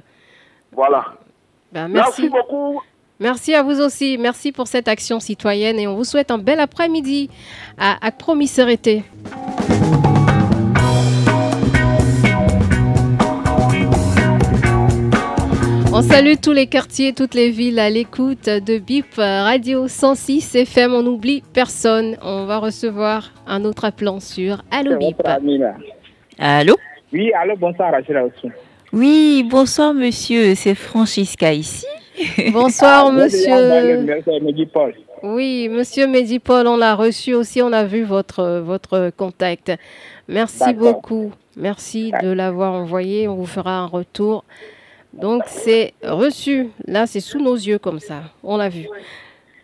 [0.72, 1.04] Voilà.
[1.72, 2.28] Ben, Merci merci.
[2.30, 2.80] beaucoup.
[3.18, 4.18] Merci à vous aussi.
[4.18, 7.30] Merci pour cette action citoyenne et on vous souhaite un bel après-midi
[7.78, 9.04] à Acpromisérité.
[15.98, 20.92] On salue tous les quartiers, toutes les villes à l'écoute de BIP Radio 106 FM.
[20.92, 22.18] On n'oublie personne.
[22.20, 25.16] On va recevoir un autre appelant sur Allo BIP.
[26.38, 26.76] Allô
[27.14, 28.52] Oui, allô, bonsoir, Rachel aussi.
[28.92, 31.86] Oui, bonsoir monsieur, c'est Francisca ici.
[32.52, 34.06] Bonsoir, Ah, monsieur.
[35.22, 39.72] Oui, monsieur Medipol, on l'a reçu aussi, on a vu votre, votre contact.
[40.28, 41.32] Merci beaucoup.
[41.56, 44.44] Merci de l'avoir envoyé, on vous fera un retour.
[45.20, 46.68] Donc c'est reçu.
[46.86, 48.22] Là, c'est sous nos yeux comme ça.
[48.42, 48.86] On l'a vu.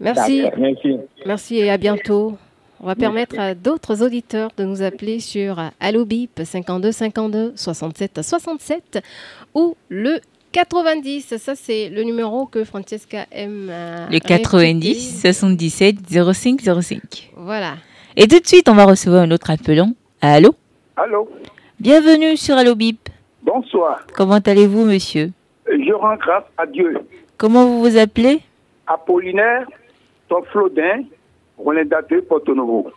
[0.00, 0.44] Merci.
[0.56, 0.96] Merci.
[1.26, 2.36] Merci et à bientôt.
[2.80, 8.20] On va permettre à d'autres auditeurs de nous appeler sur Allo Bip 52 52 67
[8.22, 8.98] 67
[9.54, 10.18] ou le
[10.50, 11.36] 90.
[11.38, 13.68] Ça, c'est le numéro que Francesca aime.
[13.70, 15.32] euh, Le 90 répéter.
[15.32, 15.96] 77
[16.34, 17.30] 05 05.
[17.36, 17.74] Voilà.
[18.16, 19.92] Et tout de suite, on va recevoir un autre appelant.
[20.20, 20.54] Allô?
[20.96, 21.30] Allô?
[21.78, 23.08] Bienvenue sur Allo Bip.
[23.42, 24.04] Bonsoir.
[24.14, 25.30] Comment allez-vous, monsieur?
[25.78, 26.98] Je rends grâce à Dieu.
[27.37, 28.40] Comment vous vous appelez
[28.87, 29.66] Apollinaire,
[30.28, 31.02] Toflodin,
[31.58, 32.90] Roland de Porto Novo.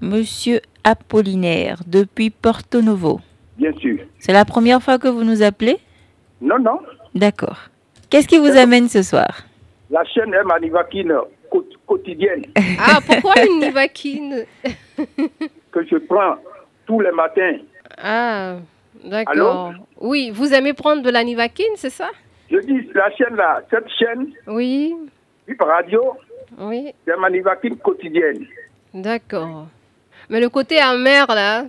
[0.00, 3.20] Monsieur Apollinaire, depuis Porto Novo.
[3.56, 3.98] Bien sûr.
[4.18, 5.76] C'est la première fois que vous nous appelez
[6.40, 6.80] Non, non.
[7.14, 7.58] D'accord.
[8.10, 9.42] Qu'est-ce qui vous amène ce soir
[9.90, 11.14] La chaîne est manivakine
[11.50, 12.44] quo- quotidienne
[12.78, 14.44] Ah, pourquoi une Nivaquine
[15.72, 16.36] que je prends
[16.86, 17.56] tous les matins.
[17.98, 18.56] Ah,
[19.04, 19.74] d'accord.
[20.00, 22.10] Oui, vous aimez prendre de la Nivaquine, c'est ça?
[22.50, 24.94] Je dis, la chaîne là, cette chaîne, Oui,
[25.48, 26.12] Bip Radio,
[26.58, 28.46] oui, c'est manivakine quotidienne.
[28.92, 29.66] d'accord.
[30.28, 31.64] Mais le côté amer, là,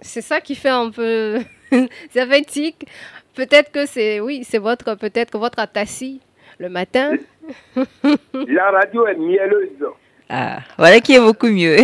[0.00, 1.38] c'est ça qui fait un peu
[2.10, 2.86] sympathique.
[3.34, 6.20] Peut-être que c'est, oui, c'est votre, peut-être que votre atassi
[6.58, 7.12] le matin.
[8.34, 9.84] La radio est mielleuse.
[10.28, 11.76] Ah, voilà qui est beaucoup mieux.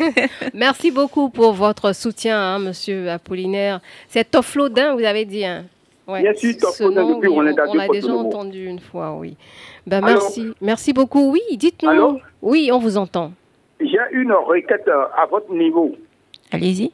[0.54, 3.80] Merci beaucoup pour votre soutien, hein, monsieur Apollinaire.
[4.08, 5.44] C'est Toflodin, vous avez dit.
[5.44, 5.64] Hein.
[6.08, 8.00] Ouais, Bien sûr, ce Toflodin, nom, depuis oui, on est on, dans on l'a Porto
[8.00, 9.36] déjà entendu une fois, oui.
[9.86, 10.52] Ben, merci.
[10.60, 11.30] Merci beaucoup.
[11.32, 12.20] Oui, dites-nous.
[12.40, 13.32] Oui, on vous entend.
[13.80, 15.94] J'ai une requête euh, à votre niveau.
[16.50, 16.92] Allez-y.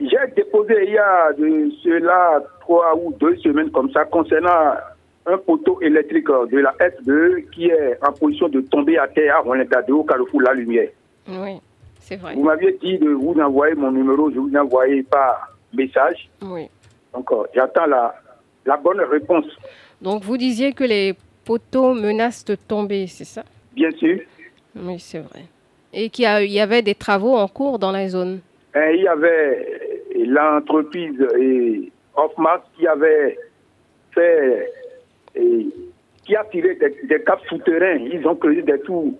[0.00, 4.74] J'ai déposé il y a de cela trois ou deux semaines comme ça concernant
[5.26, 9.36] un poteau électrique euh, de la S2 qui est en position de tomber à terre
[9.36, 10.88] à Roland-Dado au carrefour La Lumière.
[11.28, 11.60] Oui,
[12.00, 12.34] c'est vrai.
[12.34, 16.28] Vous m'aviez dit de vous envoyer mon numéro, je vous ai envoyé par message.
[16.42, 16.68] Oui.
[17.12, 18.14] Donc euh, j'attends la,
[18.66, 19.46] la bonne réponse,
[20.00, 23.44] Donc, vous disiez que les poteaux menacent de tomber, c'est ça?
[23.74, 24.20] Bien sûr.
[24.76, 25.44] Oui, c'est vrai.
[25.92, 28.40] Et qu'il y, avait des travaux en cours dans la zone.
[28.74, 33.38] Et il y avait l'entreprise et Hoffman qui avait
[34.12, 34.72] fait,
[35.34, 35.66] et
[36.24, 37.98] qui a tiré des, des câbles souterrains.
[38.12, 39.18] Ils ont creusé des trous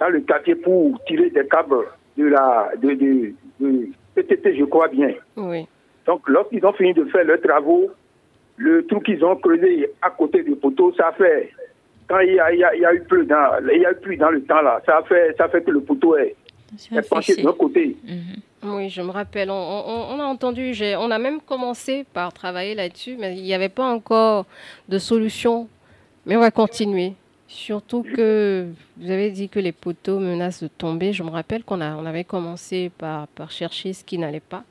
[0.00, 4.88] dans le quartier pour tirer des câbles de la de, de, de PTT, je crois
[4.88, 5.14] bien.
[5.36, 5.66] Oui.
[6.06, 7.90] Donc, lorsqu'ils ont fini de faire leurs travaux,
[8.56, 11.50] le trou qu'ils ont creusé à côté du poteau, ça fait
[12.08, 13.84] quand il y a, il y a, il y a eu plus dans, il y
[13.86, 16.16] a eu plus dans le temps là, ça a fait, ça fait que le poteau
[16.16, 16.34] est,
[16.90, 17.96] est penché de l'autre côté.
[18.64, 19.50] Oui, je me rappelle.
[19.50, 23.54] On, on- on a entendu, on a même commencé par travailler là-dessus, mais il n'y
[23.54, 24.46] avait pas encore
[24.88, 25.68] de solution.
[26.26, 27.12] Mais on va continuer.
[27.46, 28.66] Surtout que
[28.98, 31.12] vous avez dit que les poteaux menacent de tomber.
[31.14, 34.64] Je me rappelle qu'on a, on avait commencé par, par chercher ce qui n'allait pas.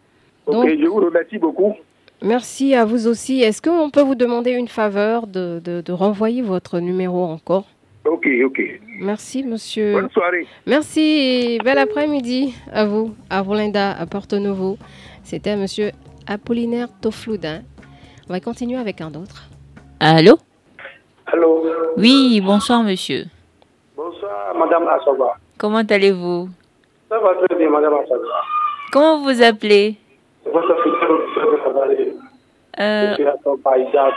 [0.45, 1.73] Donc, Ok, je vous remercie beaucoup.
[2.21, 3.41] merci à vous aussi.
[3.41, 7.65] Est-ce qu'on peut vous demander une faveur de, de- de renvoyer votre numéro encore?
[8.07, 8.61] Ok, ok.
[8.99, 9.93] Merci, monsieur.
[9.93, 10.47] Bonne soirée.
[10.65, 14.77] Merci et bel après-midi à vous, à Rolinda, à Porto Novo.
[15.23, 15.91] C'était monsieur
[16.25, 17.61] Apollinaire Tofloudin.
[18.29, 19.43] On va continuer avec un autre.
[19.99, 20.37] Allô
[21.25, 21.65] Allô
[21.97, 23.25] Oui, bonsoir monsieur.
[23.95, 25.35] Bonsoir, Madame Assoba.
[25.57, 26.47] Comment allez-vous
[27.09, 28.41] Ça va très bien, Madame Assoba.
[28.91, 29.95] Comment vous appelez.
[32.79, 34.13] Euh, Je suis Assoba Isaac.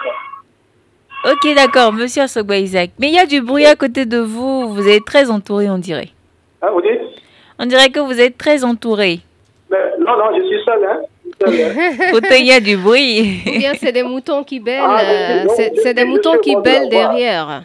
[1.25, 2.91] Ok, d'accord, monsieur Asogba Isaac.
[2.99, 4.73] Mais il y a du bruit à côté de vous.
[4.73, 6.09] Vous êtes très entouré, on dirait.
[6.63, 7.01] Hein, vous dites
[7.59, 9.21] On dirait que vous êtes très entouré.
[9.71, 11.01] Mais, Non, non, je suis seul, hein.
[11.45, 11.51] Hein.
[12.39, 13.41] Il y a du bruit.
[13.47, 15.45] Ou bien c'est des moutons qui bêlent, Ah, euh,
[15.83, 17.65] c'est des moutons qui bêlent derrière.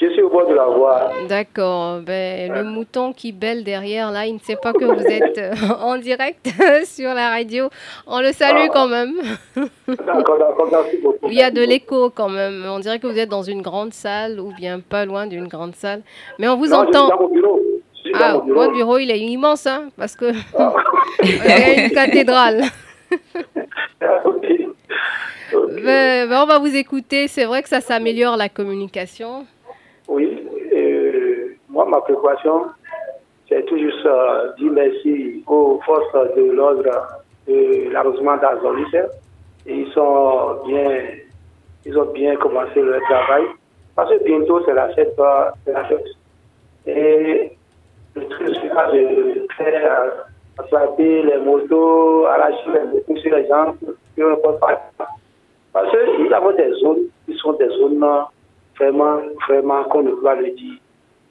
[0.00, 1.10] Je suis au bord de la voie.
[1.28, 1.98] D'accord.
[2.02, 5.54] Ben, le mouton qui bêle derrière, là, il ne sait pas que vous êtes euh,
[5.80, 6.48] en direct
[6.84, 7.68] sur la radio.
[8.06, 9.14] On le salue quand même.
[9.88, 11.26] D'accord, d'accord, merci beaucoup.
[11.28, 12.64] Il y a de l'écho quand même.
[12.68, 15.74] On dirait que vous êtes dans une grande salle ou bien pas loin d'une grande
[15.74, 16.02] salle.
[16.38, 17.08] Mais on vous Non, je suis entend.
[17.08, 17.60] dans mon bureau.
[17.94, 18.60] Je suis dans Ah, mon bureau.
[18.60, 20.26] votre bureau, il est immense, hein, parce que
[21.24, 22.62] il y a une cathédrale.
[25.50, 27.26] Ben, ben, on va vous écouter.
[27.26, 29.44] C'est vrai que ça s'améliore la communication.
[30.08, 32.66] Oui, euh, moi, ma préoccupation,
[33.48, 36.84] c'est toujours ça, dire merci aux forces de l'ordre
[37.46, 38.96] de l'arrondissement d'Azolis.
[39.66, 41.00] Ils sont bien,
[41.84, 43.44] ils ont bien commencé leur travail.
[43.94, 46.06] Parce que bientôt, c'est la fête, euh, c'est la fête.
[46.86, 47.52] Et
[48.14, 50.10] le truc, c'est pas de faire euh,
[50.58, 53.74] attraper les motos, arracher les motos sur les gens,
[54.16, 54.94] peuvent pas.
[55.72, 58.22] Parce que nous avons des zones qui sont des zones euh,
[58.78, 60.74] vraiment, vraiment, qu'on ne peut pas le dire.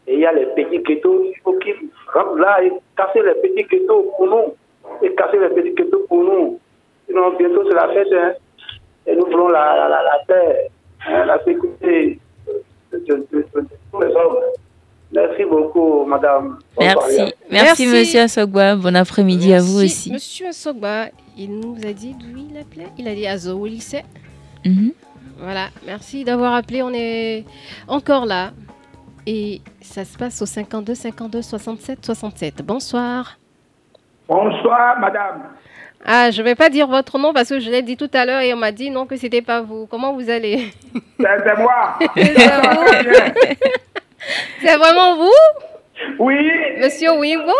[0.07, 1.75] Et il y a les petits ghettos, il faut qu'ils
[2.13, 4.53] rentrent là et casser les petits ghettos pour nous.
[5.01, 6.59] Et casser les petits ghettos pour nous.
[7.07, 8.07] Sinon, bientôt, c'est la fête.
[8.13, 8.33] Hein.
[9.05, 10.69] Et nous voulons la, la, la, la paix,
[11.07, 12.19] hein, la sécurité
[12.91, 14.37] de, de, de- de tous les hommes.
[15.11, 16.59] Merci beaucoup, madame.
[16.77, 16.95] Merci.
[17.17, 17.29] Bonsoir.
[17.49, 18.75] Merci, monsieur Asogba.
[18.75, 19.85] Bon après-midi à vous Merci.
[19.85, 20.11] aussi.
[20.11, 21.05] Monsieur Sogba,
[21.37, 22.87] il nous a dit d'où il appelait?
[22.97, 24.03] Il a dit Azo au lycée.
[24.65, 24.91] Mhm.
[25.39, 26.81] Voilà, merci d'avoir appelé.
[26.81, 27.45] On est
[27.87, 28.51] encore là.
[29.25, 32.61] Et ça se passe au 52 52 67 67.
[32.63, 33.37] Bonsoir.
[34.27, 35.43] Bonsoir, madame.
[36.05, 38.41] Ah, je vais pas dire votre nom parce que je l'ai dit tout à l'heure
[38.41, 39.87] et on m'a dit non que c'était pas vous.
[39.87, 40.71] Comment vous allez?
[41.19, 41.99] C'est moi.
[44.61, 45.33] C'est vraiment vous?
[46.19, 46.51] Oui.
[46.79, 47.51] Monsieur Wingo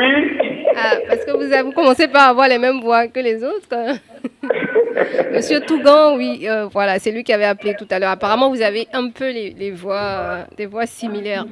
[0.00, 0.38] Oui.
[0.76, 3.68] Ah, parce que vous, avez, vous commencez par avoir les mêmes voix que les autres.
[5.32, 8.10] Monsieur Tougan, oui, euh, voilà, c'est lui qui avait appelé tout à l'heure.
[8.10, 11.44] Apparemment, vous avez un peu les, les voix, euh, des voix similaires.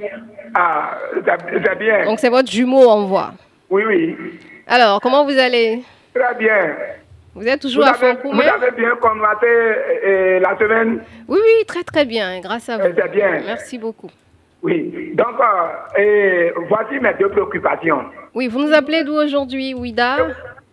[0.55, 2.05] Ah, c'est c'est bien.
[2.05, 3.33] Donc, c'est votre jumeau en voix.
[3.71, 4.17] Oui, oui.
[4.67, 5.83] Alors, comment vous allez?
[6.15, 6.75] Très bien.
[7.35, 11.01] Vous êtes toujours vous à fond vous avez bien commencé euh, la semaine?
[11.29, 12.85] Oui, oui, très très bien, grâce à vous.
[12.85, 13.43] Euh, c'est bien.
[13.47, 14.11] Merci beaucoup.
[14.63, 15.13] Oui.
[15.15, 18.05] Donc, euh, et voici mes deux préoccupations.
[18.35, 20.17] Oui, vous nous appelez d'où aujourd'hui, Ouida?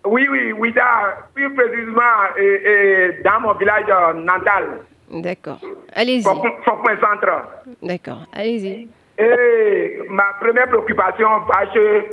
[0.06, 2.02] Oui, oui, Ouida, plus précisément
[2.38, 5.60] et, et dans mon village euh, natal, D'accord.
[5.94, 6.24] Allez-y.
[6.24, 7.44] Faucoin Centre.
[7.82, 8.88] D'accord, allez-y.
[9.18, 12.04] Et ma première préoccupation, parce que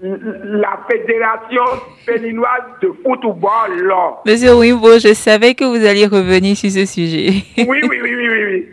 [0.00, 1.62] la Fédération
[2.06, 3.92] béninoise de football,
[4.26, 7.42] Monsieur Wimbo, je savais que vous alliez revenir sur ce sujet.
[7.58, 8.68] Oui, oui, oui, oui, oui.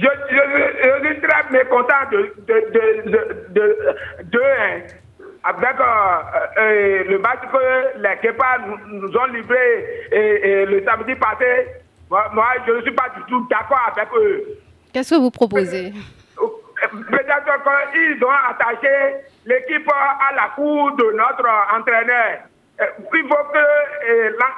[0.00, 0.42] Je, je,
[1.02, 3.20] je suis très mécontent de, de, de,
[3.56, 3.64] de,
[4.24, 4.80] de, hein,
[5.44, 5.84] avec euh,
[6.58, 9.66] euh, le match que les Kepa nous, ont livré
[10.12, 11.66] et, et le samedi passé.
[12.10, 14.44] Moi, moi, je ne suis pas du tout d'accord avec eux.
[14.92, 15.92] Qu'est-ce que vous proposez?
[17.10, 22.38] Peut-être qu'ils ont attaché l'équipe à la cour de notre entraîneur.
[22.80, 23.64] Euh, Il faut que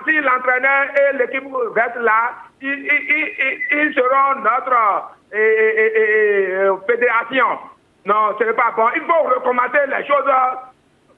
[0.06, 7.46] si l'entraîneur et l'équipe restent là, ils, seront notre euh, fédération.
[8.04, 8.86] Non, ce n'est pas bon.
[8.96, 10.28] Il faut recommencer les choses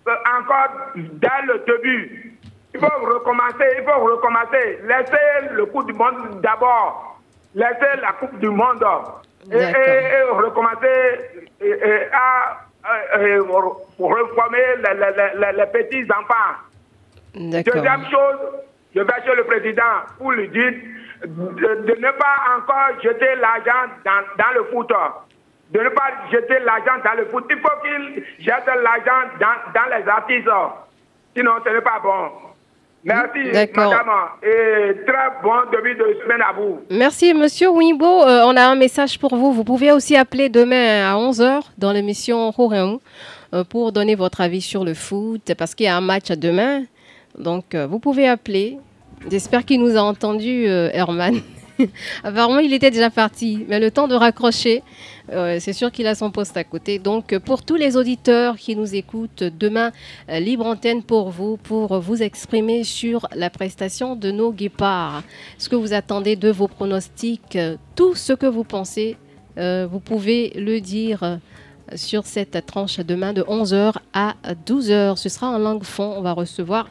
[0.09, 2.32] euh, encore dès le début.
[2.74, 4.78] Il faut recommencer, il faut recommencer.
[4.84, 7.20] Laissez le coup du monde d'abord.
[7.55, 8.82] Laissez la Coupe du Monde.
[9.51, 9.57] Et,
[10.30, 11.18] recommencer
[12.12, 12.57] à
[13.18, 13.43] euh,
[13.99, 16.57] reformer les, les- les- les petits enfants.
[17.34, 18.40] Deuxième chose,
[18.95, 19.82] je vais chez le président
[20.18, 20.72] pour lui dire
[21.24, 21.26] de,
[21.86, 24.90] de ne pas encore jeter l'argent dans, dans le foot.
[25.72, 27.45] de ne pas jeter l'argent dans le foot.
[27.51, 30.49] Il faut qu'il jette l'argent dans, dans les artistes.
[31.36, 32.30] Sinon, ce n'est pas bon.
[33.05, 33.38] Merci,
[33.74, 34.11] madame.
[34.43, 36.82] Et très bon début de semaine à vous.
[36.90, 38.07] Merci, monsieur Wimbo.
[38.22, 39.53] Euh, on a un message pour vous.
[39.53, 43.01] Vous pouvez aussi appeler demain à 11h dans l'émission Horeon
[43.55, 46.82] euh, pour donner votre avis sur le foot parce qu'il y a un match demain.
[47.39, 48.78] Donc, euh, vous pouvez appeler.
[49.30, 51.41] J'espère qu'il nous a entendu, Herman.
[52.24, 54.83] Apparemment, il était déjà parti, mais le temps de raccrocher,
[55.30, 56.99] euh, c'est sûr qu'il a son poste à côté.
[56.99, 59.93] Donc, pour tous les auditeurs qui nous écoutent, demain,
[60.28, 65.22] euh, libre antenne pour vous, pour vous exprimer sur la prestation de nos guépards.
[65.59, 69.16] Ce que vous attendez de vos pronostics, euh, tout ce que vous pensez,
[69.55, 71.39] vous pouvez le dire
[71.95, 74.35] sur cette tranche demain de 11h à
[74.66, 75.16] 12h.
[75.16, 76.14] Ce sera en langue fond.
[76.16, 76.89] On va recevoir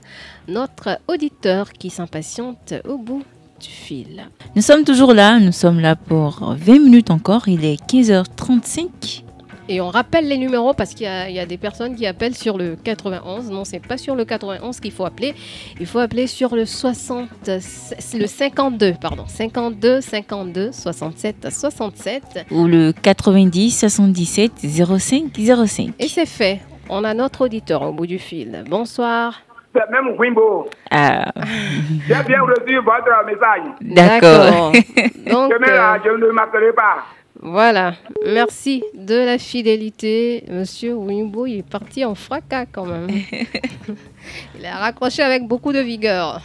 [0.48, 3.24] notre auditeur qui s'impatiente au bout
[3.68, 4.28] fil.
[4.56, 9.24] Nous sommes toujours là, nous sommes là pour 20 minutes encore, il est 15h35.
[9.72, 12.76] Et on rappelle les numéros parce qu'il y, a des personnes qui appellent sur le
[12.76, 13.50] 91.
[13.52, 15.34] Non, c'est pas sur le 91 qu'il faut appeler.
[15.80, 22.48] Il faut appeler sur le 60, le 52, pardon, 52 52 67 67.
[22.52, 25.32] Ou le 90 77 05
[25.66, 25.94] 05.
[26.00, 26.60] Et c'est fait.
[26.90, 28.66] On a notre auditeur au bout du fil.
[28.70, 29.42] Bonsoir
[29.74, 30.70] c'est même Wimbo.
[30.92, 31.32] Ah.
[32.06, 33.72] J'ai bien reçu votre message.
[33.80, 34.72] D'accord.
[35.32, 37.06] Donc, je ne m'appellerai pas.
[37.44, 40.44] Voilà, merci de la fidélité.
[40.48, 43.08] Monsieur Wimbo, il est parti en fracas quand même.
[44.60, 46.40] il a raccroché avec beaucoup de vigueur.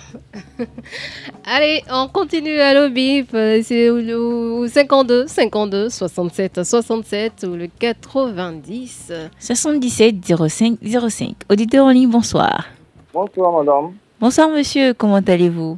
[1.45, 3.27] Allez, on continue à l'obif.
[3.63, 9.13] C'est au 52, 52, 67, 67 ou le 90.
[9.39, 10.15] 77
[10.49, 11.35] 05 05.
[11.51, 12.65] Auditeur en ligne, bonsoir.
[13.13, 13.93] Bonsoir, madame.
[14.19, 14.95] Bonsoir, monsieur.
[14.95, 15.77] Comment allez-vous?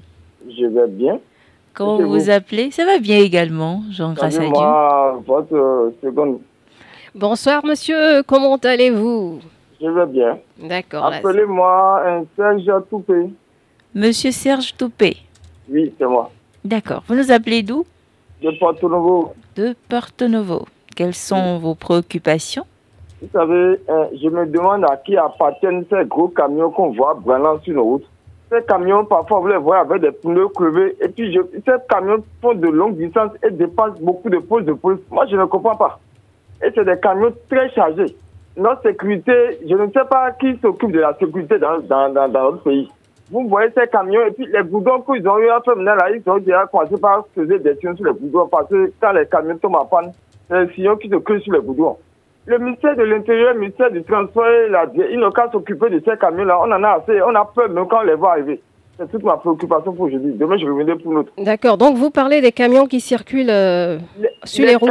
[0.49, 1.19] Je vais bien.
[1.79, 2.73] Comment vous vous appelez?
[2.73, 4.51] Ça va bien également, Jean, grâce à Dieu.
[5.25, 6.41] Votre euh, seconde.
[7.15, 8.25] Bonsoir, monsieur.
[8.25, 9.39] Comment allez-vous?
[9.81, 10.39] Je vais bien.
[10.59, 11.05] D'accord.
[11.05, 13.31] Appelez-moi un Serge Toupé.
[13.95, 15.19] Monsieur Serge Toupé
[15.71, 16.33] Oui, c'est moi.
[16.65, 17.05] D'accord.
[17.07, 17.85] Vous nous appelez d'où?
[18.43, 19.35] De Porto Novo.
[19.55, 20.67] De Porto Novo.
[20.97, 22.67] Quelles sont vos préoccupations?
[23.23, 27.61] Vous savez, euh, je me demande à qui appartiennent ces gros camions qu'on voit branlant
[27.63, 28.07] sur nos routes.
[28.51, 30.97] Ces camions, parfois, vous les voyez avec des pneus crevés.
[31.03, 34.73] Et puis, je, ces camions font de longues distances et dépassent beaucoup de postes de
[34.73, 35.01] police.
[35.11, 35.99] Moi, je ne comprends pas.
[36.65, 38.17] Et c'est des camions très chargés.
[38.57, 42.63] Notre sécurité, je ne sais pas qui s'occupe de la sécurité dans, dans, dans, notre
[42.65, 42.91] pays.
[43.31, 46.29] Vous voyez ces camions et puis les boudons qu'ils ont eu à faire là, ils
[46.29, 49.59] ont déjà commencé par poser des sillons sur les boudons parce que quand les camions
[49.59, 50.13] tombent en panne,
[50.49, 51.99] c'est les sillons qui se creusent sur les boudons.
[52.49, 54.47] Le ministère de l'Intérieur, le ministère du Transport,
[55.11, 56.59] ils n'ont qu'à s'occuper de ces camions-là.
[56.61, 58.63] On en a assez, on a peur même quand on les voit arriver.
[58.97, 60.33] C'est toute ma préoccupation pour aujourd'hui.
[60.33, 61.31] Demain, je reviendrai pour l'autre.
[61.37, 61.77] D'accord.
[61.77, 63.99] Donc, vous parlez des camions qui circulent euh,
[64.45, 64.91] sur les, routes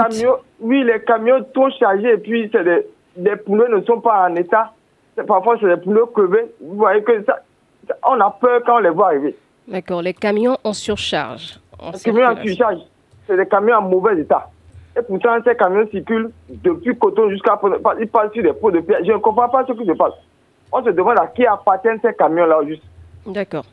[0.60, 2.86] Oui, les camions trop chargés et puis des,
[3.18, 4.74] les pneus ne sont pas en état.
[5.28, 6.45] Parfois, c'est des pneus crevés.
[6.62, 7.39] Vous voyez que ça,
[8.08, 9.36] on a peur quand on les voit arriver.
[9.68, 10.03] D'accord.
[10.03, 11.60] Les camions en surcharge.
[11.91, 12.82] les camions en surcharge.
[13.26, 14.47] C'est des camions en mauvais état.
[14.98, 17.60] Et pourtant, ces camions circulent depuis Coton jusqu'à...
[18.00, 19.00] Ils passent sur des pots de pierre.
[19.06, 20.14] Je ne comprends pas ce qui se passe.
[20.72, 22.84] On se demande à qui appartiennent ces camions-là, juste.
[23.26, 23.66] D'accord.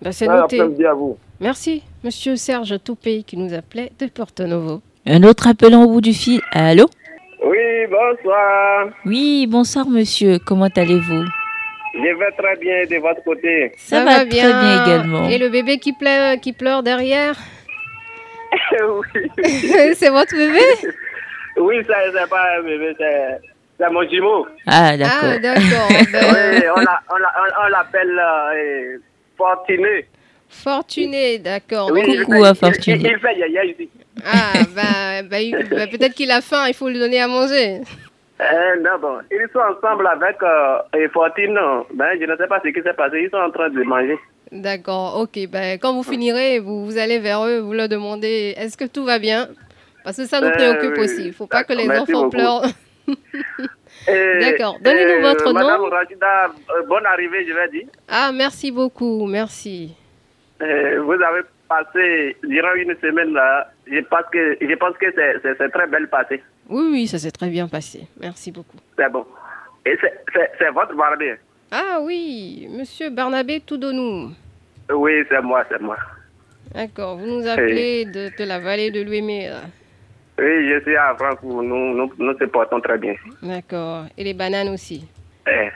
[0.00, 0.60] Ben, c'est noté.
[0.60, 1.18] À vous.
[1.40, 4.80] Merci, monsieur Serge Toupé, qui nous appelait de Porto Novo.
[5.06, 6.40] Un autre appel au bout du fil.
[6.52, 6.86] Allô?
[7.44, 8.88] Oui, bonsoir.
[9.04, 10.38] Oui, bonsoir, monsieur.
[10.46, 11.24] Comment allez-vous?
[11.94, 13.72] Je vais très bien de votre côté.
[13.76, 14.50] Ça, va, bien.
[14.50, 15.28] très bien également.
[15.28, 17.36] Et le bébé qui pleure, qui pleure derrière?
[18.82, 19.94] Oui.
[19.94, 20.60] c'est votre bébé?
[21.56, 24.46] Oui, ça c'est pas un bébé, c'est mon jumeau.
[24.66, 25.18] Ah, d'accord.
[25.22, 25.88] Ah, d'accord.
[27.64, 28.98] On l'appelle euh,
[29.36, 30.06] Fortuné.
[30.48, 31.90] Fortuné, d'accord.
[31.92, 33.10] Oui, Coucou à Fortuné.
[33.10, 33.88] Il, fait yaya ici.
[34.24, 37.80] Ah, ben, ben, ben, peut-être qu'il a faim, il faut lui donner à manger.
[38.40, 41.58] Euh, non, bon, ils sont ensemble avec euh, Fortune.
[41.94, 43.22] Ben, je ne sais pas ce qui s'est passé.
[43.24, 44.18] Ils sont en train de manger.
[44.52, 45.48] D'accord, ok.
[45.48, 49.04] Ben, quand vous finirez, vous, vous allez vers eux, vous leur demandez est-ce que tout
[49.04, 49.48] va bien?
[50.02, 51.22] Parce que ça nous euh, préoccupe aussi.
[51.22, 52.66] Il ne faut pas que les enfants pleurent.
[54.06, 54.78] D'accord.
[54.80, 55.54] Donnez-nous votre nom.
[55.54, 57.86] Madame Rachida, euh, bonne arrivée, je vais dire.
[58.08, 59.26] Ah, merci beaucoup.
[59.26, 59.94] Merci.
[60.62, 63.70] Euh, vous avez passé durant une semaine là.
[63.86, 66.42] Je pense que, je pense que c'est très bien passé.
[66.68, 68.06] Oui, oui, ça s'est très bien passé.
[68.20, 68.76] Merci beaucoup.
[68.96, 69.26] C'est bon.
[69.84, 69.96] Et
[70.58, 71.32] c'est votre barbie
[71.70, 74.32] ah oui, monsieur Barnabé Toudonou.
[74.92, 75.96] Oui, c'est moi, c'est moi.
[76.74, 79.50] D'accord, vous nous appelez de, la vallée de l'Ouémé.
[80.38, 83.14] Oui, je suis à Francfort, nous, nous nous portons très bien.
[83.42, 85.06] D'accord, et les bananes aussi.
[85.46, 85.68] Eh.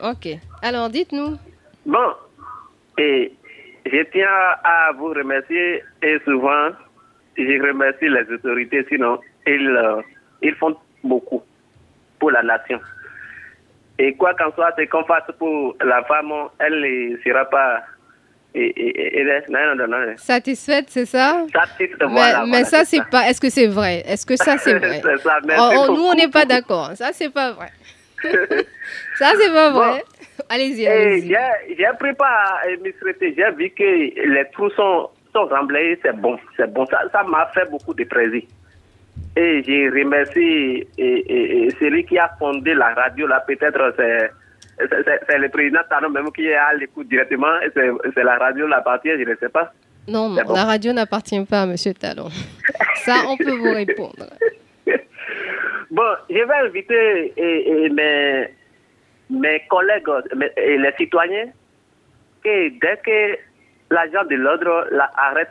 [0.00, 0.28] Ok,
[0.62, 1.36] alors dites-nous.
[1.84, 2.14] Bon,
[2.98, 3.32] et
[3.84, 4.26] je tiens
[4.64, 6.70] à vous remercier et souvent
[7.36, 10.02] je remercie les autorités, sinon ils, euh,
[10.42, 11.42] ils font beaucoup
[12.18, 12.80] pour la nation.
[13.98, 17.82] Et quoi qu'en soit, c'est qu'on fasse pour la femme, elle ne sera pas.
[18.54, 20.14] Et, et, et, non, non, non, non.
[20.16, 21.44] Satisfaite, c'est ça?
[21.52, 22.40] Satisfaite, Mais, voilà.
[22.44, 23.28] mais voilà, ça, c'est pas.
[23.28, 24.02] Est-ce que c'est vrai?
[24.06, 25.00] Est-ce que ça, c'est vrai?
[25.22, 26.92] Ça, Oh, oh, Nous, on n'est pas d'accord.
[26.94, 27.68] Ça, c'est pas vrai.
[29.18, 30.02] ça, c'est pas vrai.
[30.48, 30.84] Allez-y,
[31.76, 36.38] j'ai pris pas à Misreté, j'ai vu que les trous sont, sont remblayés, c'est bon,
[36.56, 36.86] c'est bon.
[36.86, 38.42] Ça ça m'a fait beaucoup de plaisir.
[39.36, 39.58] Et
[40.98, 46.30] et- et celui qui a fondé la radio, là, peut-être c'est le président Tano même
[46.32, 49.72] qui est à l'écoute directement, c'est la radio, la partie, je ne sais pas.
[50.08, 50.54] Non, non, C'est bon.
[50.54, 52.28] la radio n'appartient pas à Monsieur Talon.
[53.04, 54.26] ça, on peut vous répondre.
[55.90, 58.48] Bon, je vais inviter et, et mes,
[59.30, 60.08] mes collègues
[60.56, 61.46] et les citoyens
[62.42, 63.38] que dès que
[63.94, 65.50] l'agent de l'ordre arrête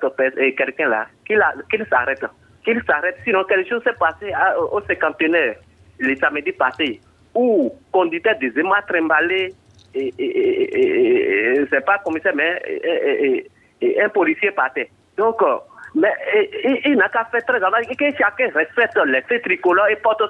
[0.57, 2.25] quelqu'un là, qu'il qu'il s'arrête.
[2.66, 5.55] Qu'il s'arrête, sinon quelque chose s'est passé à- au cinquantenaire
[5.99, 6.99] le samedi passé,
[7.34, 9.53] où conducteur des émats trimballé,
[9.93, 12.61] et, et, et, et- c'est pas commissaire, mais
[14.03, 14.89] un policier partait.
[15.18, 15.57] Donc, euh,
[15.93, 16.11] mais
[16.86, 20.24] il n'a qu'à faire très attention, et que chacun respecte les faits tricolores et porte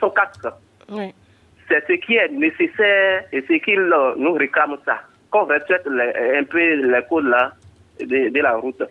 [0.00, 0.46] son casque.
[0.90, 1.12] Oui.
[1.68, 5.00] C'est ce qui est nécessaire et ce qu'il euh, nous réclame ça.
[5.30, 7.52] Qu'on respecte un peu les codes là
[8.00, 8.82] de, de la route.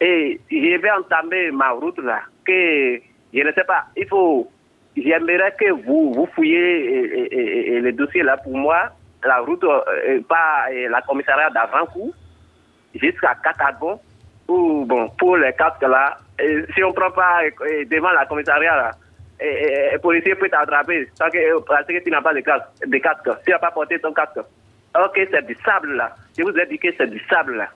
[0.00, 3.00] Et je vais entamer ma route là, que
[3.34, 4.48] je ne sais pas, il faut,
[4.96, 8.90] j'aimerais que vous, vous fouillez et, et- et- et le dossier là pour moi,
[9.24, 12.14] la route, euh, euh, la commissariat d'Avrancourt,
[12.94, 13.98] jusqu'à Catagon,
[14.46, 16.16] ou bon, pour les casques là,
[16.74, 17.40] si on prend pas
[17.90, 18.90] devant la commissariat là,
[19.40, 22.98] et, le policier peut t'attraper tant que, parce que tu n'as pas de casque, de
[22.98, 24.38] casque, tu n'as pas porté ton casque.
[24.96, 26.14] Ok, c'est du sable là.
[26.36, 27.68] Je vous ai dit que c'est du sable là.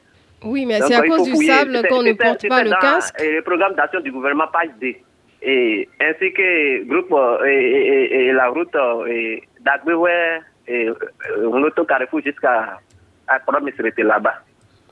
[0.45, 1.51] Oui, mais c'est à cause du fouiller.
[1.53, 3.21] sable qu'on ne porte pas le dans, casque.
[3.21, 5.01] euh, Le programme d'action du gouvernement, page D.
[5.45, 9.43] Et, ainsi que groupe euh, et, et- et la route euh, et
[10.69, 10.95] et euh,
[11.51, 12.79] on auto carrefour jusqu'à
[13.27, 14.35] à Promisrete là-bas.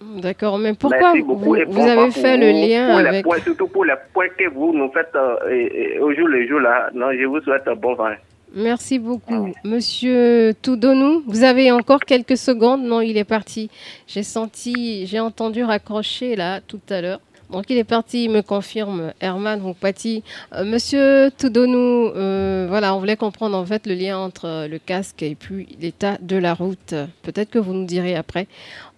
[0.01, 3.23] D'accord, mais pourquoi vous, et avez fait le lien pour les avec...
[3.25, 6.47] points, surtout pour les points que vous nous faites euh, et- et au jour le
[6.49, 6.89] jour là.
[6.95, 8.09] Non, je vous souhaite un bon vent.
[8.55, 9.53] Merci beaucoup.
[9.65, 13.71] Monsieur Toudonou, vous avez encore quelques secondes Non, il est parti.
[14.09, 17.21] J'ai senti, j'ai entendu raccrocher là tout à l'heure.
[17.51, 20.23] Donc il est parti, il me confirme Herman Houkpati.
[20.55, 24.79] Euh, Monsieur Toudonou, euh, voilà, on voulait comprendre en fait le lien entre euh, le
[24.79, 26.95] casque et puis l'état de la route.
[27.23, 28.47] Peut-être que vous nous direz après.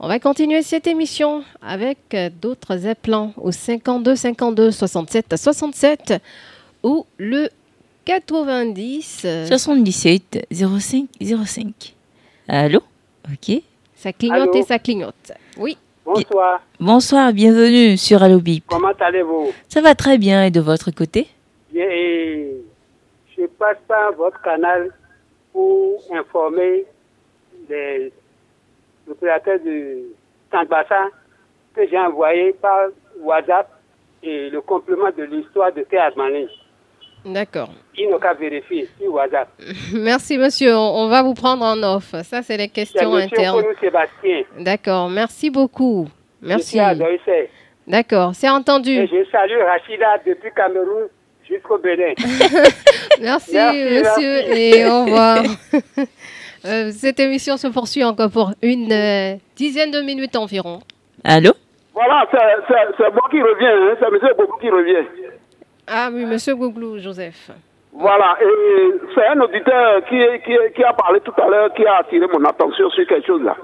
[0.00, 6.14] On va continuer cette émission avec euh, d'autres appelants au 52 52 67 67
[6.82, 7.48] ou le
[8.04, 11.94] 90 euh, 77 05 05.
[12.48, 12.80] Allô?
[13.32, 13.62] Ok.
[13.94, 14.54] Ça clignote Allô?
[14.54, 15.32] et ça clignote.
[15.56, 15.76] Oui.
[16.04, 18.64] Bonsoir, Bonsoir, bienvenue sur Allo Bip.
[18.66, 19.52] comment allez-vous?
[19.68, 21.28] Ça va très bien et de votre côté?
[21.72, 22.56] Bien, et
[23.38, 24.90] Je passe par votre canal
[25.52, 26.84] pour informer
[27.70, 28.12] les
[29.08, 29.98] opérateurs du
[30.50, 31.08] Saint-Bassin
[31.76, 32.88] que j'ai envoyé par
[33.20, 33.70] WhatsApp
[34.24, 36.16] et le complément de l'histoire de Théâtre
[37.24, 37.70] D'accord.
[37.96, 39.48] Ils n'ont qu'à vérifier sur WhatsApp.
[39.94, 40.76] Merci, monsieur.
[40.76, 42.14] On va vous prendre en off.
[42.24, 43.64] Ça, c'est les questions monsieur internes.
[44.58, 45.08] D'accord.
[45.08, 46.08] Merci beaucoup.
[46.40, 46.78] Merci.
[47.86, 48.32] D'accord.
[48.34, 48.94] C'est Et entendu.
[49.06, 51.08] je salue Rachida depuis Cameroun
[51.48, 52.12] jusqu'au Bénin.
[53.20, 54.02] Merci, Merci, monsieur.
[54.02, 54.50] merci.
[54.80, 55.42] Et au revoir.
[56.64, 60.78] Euh, Cette émission se poursuit encore pour une euh, dizaine de minutes environ.
[61.24, 61.50] Allô?
[61.92, 64.34] Voilà, c'est- moi qui reviens, hein, c'est M.
[64.38, 65.04] Bobo qui revient.
[65.86, 67.50] Ah oui, monsieur Gouglou, Joseph.
[67.92, 71.96] Voilà, et c'est un auditeur qui, qui, qui a parlé tout à l'heure, qui a
[71.96, 73.56] attiré mon attention sur quelque chose là.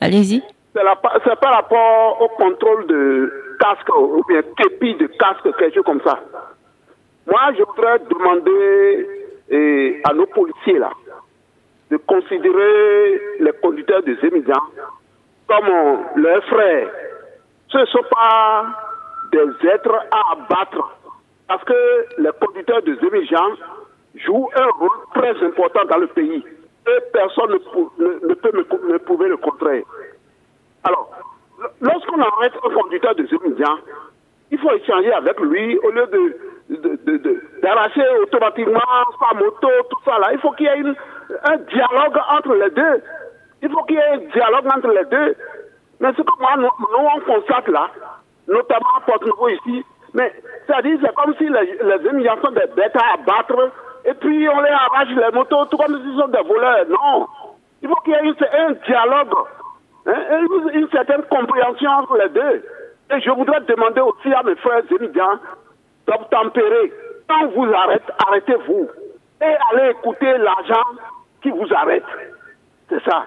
[0.00, 0.42] Allez-y.
[0.74, 6.00] C'est par rapport au contrôle de casque ou bien képi de casque, quelque chose comme
[6.02, 6.18] ça.
[7.26, 9.08] Moi, je voudrais demander
[9.50, 10.90] eh, à nos policiers là
[11.90, 14.66] de considérer les conducteurs des émigrants
[15.46, 15.68] comme
[16.16, 16.88] leurs frères.
[17.68, 18.66] Ce ne sont pas
[19.30, 20.96] des êtres à abattre
[21.48, 21.74] parce que
[22.18, 23.54] les conducteurs des émigrants
[24.16, 26.44] jouent un rôle très important dans le pays
[26.86, 27.50] et personne
[27.98, 29.82] ne, ne- peut me, prouver le contraire.
[30.84, 31.10] Alors,
[31.80, 33.78] lorsqu'on arrête un conducteur de immigrants,
[34.50, 36.36] il faut échanger avec lui au lieu de
[36.70, 38.80] de- de- de- d'arracher automatiquement
[39.20, 40.32] sa moto, tout ça là.
[40.32, 40.94] Il faut qu'il y ait
[41.44, 43.02] un dialogue entre les deux.
[43.62, 45.36] Il faut qu'il y ait un dialogue entre les deux.
[46.00, 46.68] Mais ce que nous,
[47.16, 47.90] on constate là,
[48.48, 49.84] notamment à Porte-Nouveau ici,
[50.14, 50.32] mais
[50.66, 53.72] c'est-à-dire c'est comme si les, les immigrants sont des bêtes à abattre
[54.04, 56.86] et puis on les arrache les motos tout comme s'ils sont des voleurs.
[56.88, 57.26] Non.
[57.82, 59.34] Il faut qu'il y ait un, dialogue,
[60.06, 62.64] hein, une, certaine compréhension entre les deux.
[63.10, 65.38] Et je voudrais demander aussi à mes frères immigrants
[66.06, 66.92] d'obtempérer.
[67.28, 68.88] quand vous arrête, arrêtez-vous.
[69.42, 70.84] Et allez écouter l'agent
[71.42, 72.04] qui vous arrête.
[72.88, 73.24] C'est ça.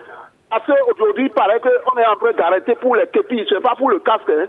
[0.49, 3.45] Parce qu'aujourd'hui, il paraît qu'on est en train d'arrêter pour les képis.
[3.49, 4.29] Ce n'est pas pour le casque.
[4.29, 4.45] Hein.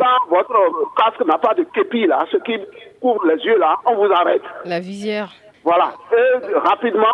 [0.00, 2.58] Quand votre casque n'a pas de képi, là, ce qui
[3.02, 4.42] couvre les yeux, là, on vous arrête.
[4.64, 5.28] La visière.
[5.62, 5.92] Voilà.
[6.10, 7.12] Et rapidement,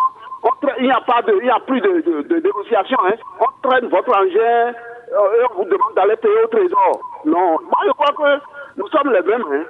[0.79, 2.97] il n'y a, pas de, il a plus de, de, de négociation.
[3.05, 3.15] Hein.
[3.41, 7.01] On traîne votre engin euh, et on vous demande d'aller payer au trésor.
[7.25, 7.57] Non.
[7.61, 8.41] Moi, je crois que
[8.77, 9.45] nous sommes les mêmes.
[9.51, 9.65] Hein.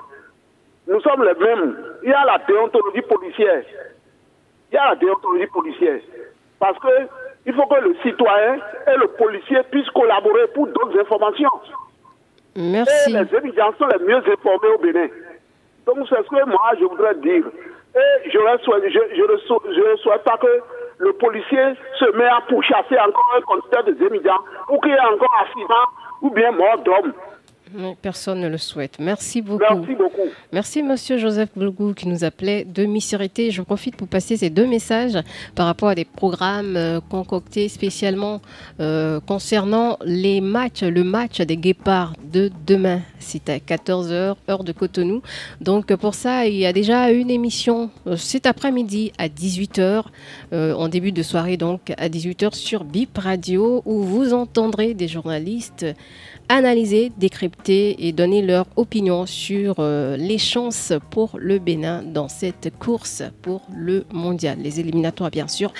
[0.87, 1.75] Nous sommes les mêmes.
[2.03, 3.63] Il y a la déontologie policière.
[4.71, 6.01] Il y a la déontologie policière.
[6.59, 7.07] Parce que
[7.47, 8.55] il faut que le citoyen
[8.93, 11.49] et le policier puissent collaborer pour d'autres informations.
[12.57, 15.07] Et les étudiants sont les mieux informés au Bénin.
[15.85, 17.45] Donc c'est ce que moi je voudrais dire.
[17.95, 20.47] Et je ne souhaite, je, pas que
[20.97, 21.63] le policier
[21.99, 25.85] se met à pourchasser encore un conducteur de étudiants ou qu'il y ait encore accident
[26.23, 27.13] ou bien mort d'homme.
[28.01, 28.97] Personne ne le souhaite.
[28.99, 29.63] Merci beaucoup.
[29.69, 30.21] Merci beaucoup.
[30.53, 33.51] Merci, monsieur Joseph Boulgou, qui nous appelait de Missirité.
[33.51, 35.17] Je profite pour passer ces deux messages
[35.55, 38.41] par rapport à des programmes euh, concoctés spécialement
[38.79, 43.01] euh, concernant les matchs, le match des guépards de demain.
[43.19, 45.21] C'est à 14h, heure de Cotonou.
[45.59, 50.03] Donc, pour ça, il y a déjà une émission euh, cet après-midi à 18h,
[50.53, 55.85] en début de soirée, donc à 18h sur BIP Radio, où vous entendrez des journalistes
[56.49, 62.71] analyser, décrypter et donner leur opinion sur euh, les chances pour le Bénin dans cette
[62.77, 65.73] course pour le mondial, les éliminatoires bien sûr.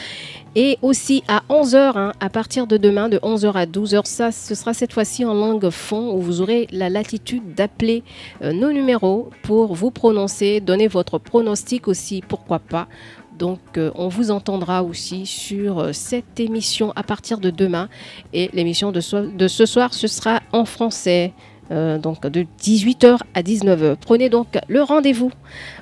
[0.56, 4.56] Et aussi à 11h, hein, à partir de demain, de 11h à 12h, ça, ce
[4.56, 8.04] sera cette fois-ci en langue fond où vous aurez la latitude d'appeler
[8.42, 12.88] euh, nos numéros pour vous prononcer, donner votre pronostic aussi, pourquoi pas,
[13.38, 17.88] donc, euh, on vous entendra aussi sur euh, cette émission à partir de demain.
[18.34, 21.34] Et l'émission de, ce soir, ce sera en français.
[21.70, 23.98] Euh, donc de 18h à 19h.
[24.00, 25.32] Prenez donc le rendez-vous.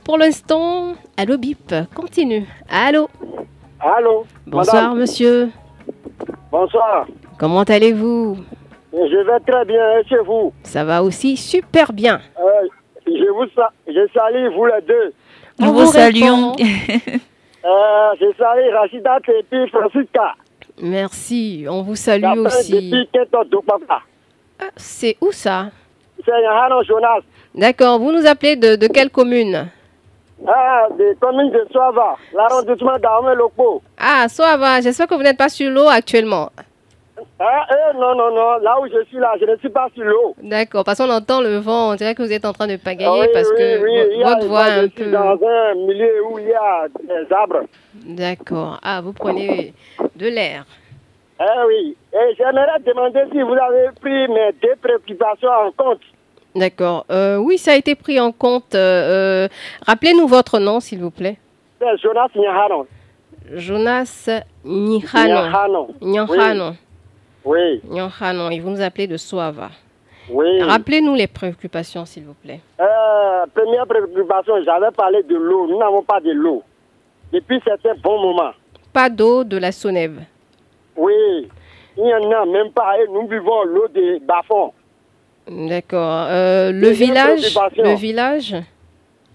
[0.04, 2.48] Pour l'instant, Allo Bip continue.
[2.68, 3.08] Allô?
[3.80, 5.52] Allô Bonsoir monsieur.
[6.52, 7.06] Bonsoir.
[7.38, 8.38] Comment allez-vous?
[8.92, 10.54] Je vais très bien et chez vous?
[10.64, 12.20] Ça va aussi super bien.
[13.06, 13.46] je vous
[13.88, 15.14] je salue vous les deux.
[15.60, 16.56] Nous vous, saluons.
[17.66, 20.36] Euh, je salue Rachida et puis Francisca.
[20.82, 23.08] Merci, on vous salue aussi.
[24.60, 25.72] Ah, c'est où ça?
[26.24, 27.22] C'est Yahano Jonas.
[27.56, 29.68] D'accord, vous nous appelez de, de quelle commune?
[30.48, 33.82] Ah, des communes de Soava, l'arrondissement d'Armé Loco.
[33.98, 36.50] Ah, Soava, j'espère que vous n'êtes pas sur l'eau actuellement.
[37.40, 38.58] Ah, eh, non, non, non.
[38.60, 40.36] Là où je suis là, je ne suis pas sur l'eau.
[40.42, 41.92] D'accord, parce qu'on entend le vent.
[41.92, 44.80] On dirait que vous êtes en train de pagayer ah parce que votre voix est
[44.80, 45.12] un peu.
[45.12, 47.66] dans un milieu où il y a des arbres.
[48.06, 48.80] D'accord.
[48.82, 49.74] Ah, vous prenez
[50.16, 50.66] de l'air.
[51.40, 51.98] Eh oui.
[52.14, 56.00] Et j'aimerais demander si vous avez pris mes deux préoccupations en compte.
[56.56, 57.06] D'accord.
[57.12, 58.76] Euh, oui, ça a été pris en compte.
[58.76, 59.48] Euh, euh,
[59.86, 61.38] rappelez-nous votre nom, s'il vous plaît.
[61.80, 62.88] C'est Jonas Nyahano.
[63.54, 64.30] Jonas
[64.64, 65.90] Nyahano.
[66.02, 66.72] Nyahano.
[67.46, 67.82] Oui.
[67.92, 69.70] Ils vont nous appeler de Soava.
[70.30, 70.62] Oui.
[70.62, 72.60] Rappelez-nous les préoccupations, s'il vous plaît.
[72.80, 75.68] Euh, première préoccupation, j'avais parlé de l'eau.
[75.68, 76.64] Nous n'avons pas de l'eau.
[77.32, 78.52] Depuis certains bons moments.
[78.92, 80.22] Pas d'eau de la Sonève.
[80.96, 81.48] Oui.
[81.98, 82.98] Il n'y en a même pas.
[83.00, 84.74] Et nous buvons l'eau des bas-fonds.
[85.48, 86.26] D'accord.
[86.30, 88.56] Euh, le village Le village?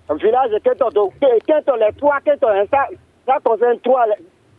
[0.09, 0.51] Le village.
[0.65, 2.49] Quinton, les trois Quinton.
[2.49, 2.65] Hein,
[3.27, 4.07] ça, concerne trois,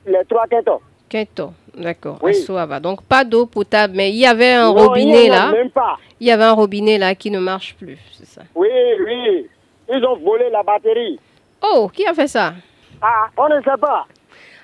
[0.06, 0.80] les, trois Quinton.
[1.10, 1.54] Quinton.
[1.76, 2.20] D'accord.
[2.22, 2.34] Oui.
[2.82, 5.52] Donc pas d'eau potable, mais il y avait un robinet là.
[5.52, 5.98] Même pas.
[6.20, 8.42] Il y avait un robinet là qui ne marche plus, c'est ça.
[8.54, 8.70] Oui,
[9.06, 9.48] oui.
[9.94, 11.20] Ils ont volé la batterie.
[11.64, 12.54] Oh, qui a fait ça?
[13.02, 14.06] Ah, on ne sait pas.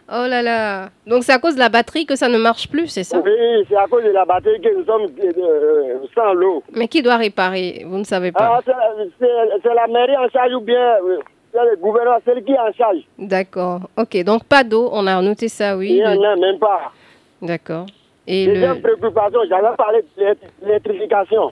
[0.10, 0.90] Oh là là.
[1.06, 3.20] Donc c'est à cause de la batterie que ça ne marche plus, c'est ça?
[3.20, 6.64] Oui, c'est à cause de la batterie que nous sommes euh, sans l'eau.
[6.74, 7.84] Mais qui doit réparer?
[7.86, 8.60] Vous ne savez pas.
[8.60, 8.74] Ah,
[9.20, 11.20] c'est la mairie en charge ou bien euh,
[11.54, 13.00] le gouvernement, c'est qui est en charge.
[13.18, 13.82] D'accord.
[13.98, 15.90] Ok, donc pas d'eau, on a noté ça, oui.
[15.90, 16.94] Il n'y en a même pas.
[17.42, 17.86] D'accord.
[18.26, 18.82] Et Deuxième le...
[18.82, 20.36] préoccupation, j'avais parlé de
[20.66, 21.52] l'électrification.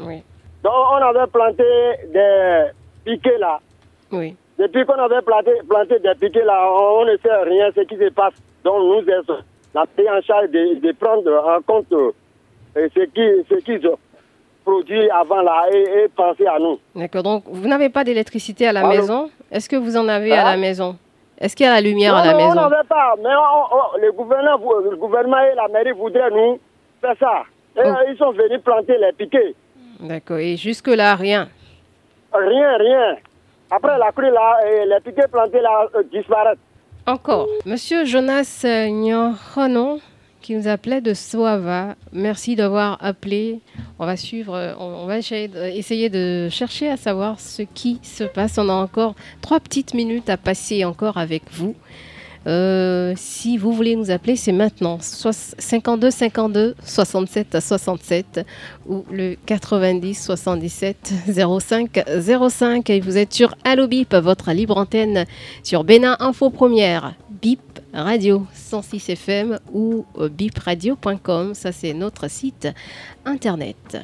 [0.00, 0.22] Oui.
[0.62, 1.64] Donc, on avait planté
[2.12, 2.64] des
[3.04, 3.60] piquets là.
[4.10, 4.34] Oui.
[4.58, 8.08] Depuis qu'on avait planté, planté des piquets là, on, ne sait rien ce qui se
[8.10, 8.34] passe.
[8.64, 9.34] Donc, nous,
[9.74, 12.12] la pris en charge de, de, prendre en compte euh,
[12.74, 13.86] ce qu'ils ce qui
[14.64, 16.80] produit avant là et, et, penser à nous.
[16.94, 17.22] D'accord.
[17.22, 19.30] Donc, vous n'avez pas d'électricité à la maison?
[19.52, 20.56] Est-ce que vous en avez à la hein?
[20.56, 20.96] maison?
[21.38, 23.14] Est-ce qu'il y a la lumière à la non, maison Non, on n'en veut pas.
[23.18, 26.58] Mais le, gouvernement, le gouvernement et la mairie voudraient nous
[27.00, 27.42] faire ça.
[27.76, 29.54] Et, Ils sont venus planter les piquets.
[30.00, 30.38] D'accord.
[30.38, 31.48] Et jusque-là, rien?
[32.32, 33.16] Rien, rien.
[33.70, 36.58] Après la crue, là, les piquets plantés là, euh, disparaissent.
[37.06, 37.48] Encore.
[37.66, 40.00] Monsieur Jonas Nyoronon,
[40.46, 41.96] qui nous appelait de Soava.
[42.12, 43.58] Merci d'avoir appelé.
[43.98, 48.56] On va suivre, on, va essayer de, chercher à savoir ce qui se passe.
[48.56, 51.74] On a encore trois petites minutes à passer encore avec vous.
[52.46, 58.46] Euh, si vous voulez nous appeler, c'est maintenant 52 52 67 67
[58.88, 62.04] ou le 90 77 05
[62.48, 65.24] 05 et vous êtes sur Allo Bip, votre libre antenne
[65.64, 72.68] sur Bénin Info Première, Bip Radio 106 FM ou euh, bipradio.com, ça c'est notre site
[73.24, 73.96] internet.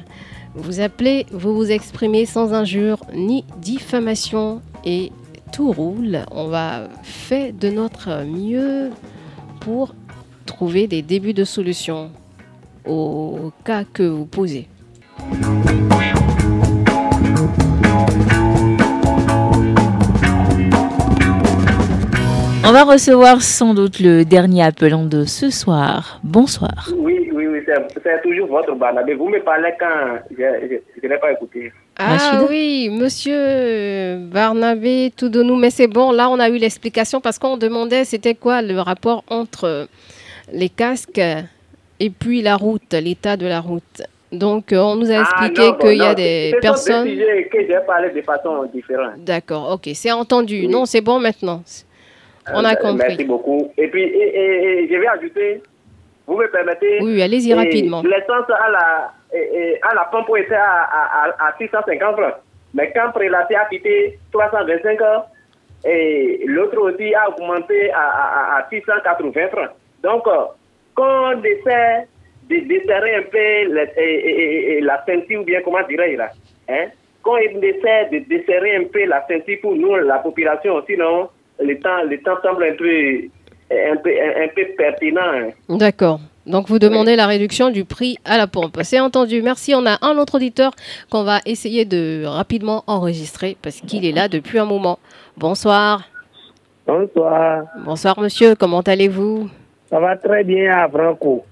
[0.55, 5.11] Vous appelez, vous vous exprimez sans injure ni diffamation et
[5.51, 6.25] tout roule.
[6.31, 8.89] On va faire de notre mieux
[9.59, 9.93] pour
[10.47, 12.11] trouver des débuts de solutions
[12.85, 14.67] au cas que vous posez.
[22.65, 26.21] On va recevoir sans doute le dernier appelant de ce soir.
[26.23, 26.89] Bonsoir.
[26.95, 27.59] Oui, oui, oui,
[28.01, 29.15] c'est toujours votre Barnabé.
[29.15, 31.73] Vous me parlez quand je n'ai pas écouté.
[31.99, 37.57] Ah oui, monsieur Barnabé nous, mais c'est bon, là on a eu l'explication parce qu'on
[37.57, 39.87] demandait c'était quoi le rapport entre
[40.51, 41.21] les casques
[41.99, 44.01] et puis la route, l'état de la route.
[44.31, 47.07] Donc, on nous a ah, expliqué qu'il y a des personnes.
[47.07, 49.13] C'est que j'ai parlé de façon différente.
[49.17, 50.67] D'accord, ok, c'est entendu.
[50.67, 51.61] Non, c'est bon maintenant.
[52.51, 53.07] On a euh, compris.
[53.07, 53.71] Merci beaucoup.
[53.77, 55.61] Et puis, je vais ajouter,
[56.27, 56.99] vous me permettez?
[57.01, 58.01] Oui, allez-y rapidement.
[58.03, 59.11] L'essence à la,
[59.81, 62.33] à la pompe était à, à, 650 francs.
[62.73, 65.25] Mais quand Prélaté a quitté 325 ans,
[65.85, 69.69] et l'autre aussi a augmenté à, à, 680 francs.
[70.01, 70.45] Donc, euh,
[70.95, 72.07] quand on essaie
[72.49, 76.29] de desserrer un peu la ceinture, ou bien comment dirais-je là,
[76.69, 76.87] hein?
[77.21, 81.29] quand on essaie de desserrer un peu la ceinture pour nous, la population, sinon,
[81.63, 83.29] le temps, le temps semble un peu,
[83.71, 85.21] un peu, un, peu pertinent.
[85.21, 85.49] Hein.
[85.69, 86.19] D'accord.
[86.45, 88.77] Donc vous demandez la réduction du prix à la pompe.
[88.83, 89.41] C'est entendu.
[89.41, 89.73] Merci.
[89.75, 90.73] On a un autre auditeur
[91.09, 94.99] qu'on va essayer de rapidement enregistrer parce qu'il est là depuis un moment.
[95.37, 96.03] Bonsoir.
[96.85, 97.63] Bonsoir.
[97.85, 98.55] Bonsoir monsieur.
[98.55, 99.49] Comment allez-vous?
[99.89, 101.45] Ça va très bien à Franco.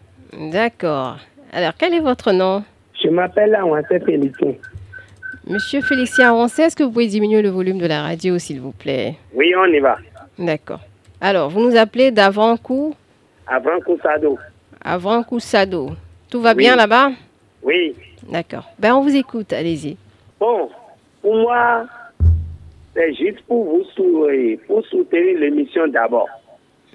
[0.51, 1.17] D'accord.
[1.53, 2.63] Alors quel est votre nom?
[3.01, 4.55] Je m'appelle Awansé Félicien.
[5.51, 8.71] Monsieur Félicien Awansé, est-ce que vous pouvez diminuer le volume de la radio s'il vous
[8.71, 9.97] plaît Oui, on y va.
[10.39, 10.79] D'accord.
[11.19, 12.95] Alors, vous nous appelez d'avant-coup
[13.47, 14.39] Avant-coup Sado.
[14.79, 15.89] Avant Coussado.
[16.29, 17.11] Tout va bien là-bas
[17.63, 17.93] Oui.
[18.29, 18.63] D'accord.
[18.79, 19.97] Ben, on vous écoute, allez-y.
[20.39, 20.69] Bon,
[21.21, 21.85] pour moi,
[22.93, 26.29] c'est juste pour vous soutenir, pour soutenir l'émission d'abord.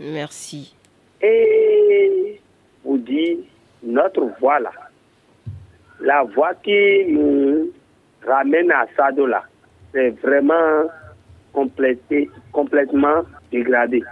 [0.01, 0.75] Merci.
[1.21, 2.41] Et
[2.83, 3.37] vous dire
[3.83, 4.73] notre voix là,
[6.01, 7.71] la voix qui nous
[8.27, 9.43] ramène à Sado là,
[9.93, 10.89] c'est vraiment
[12.53, 14.03] complètement dégradé.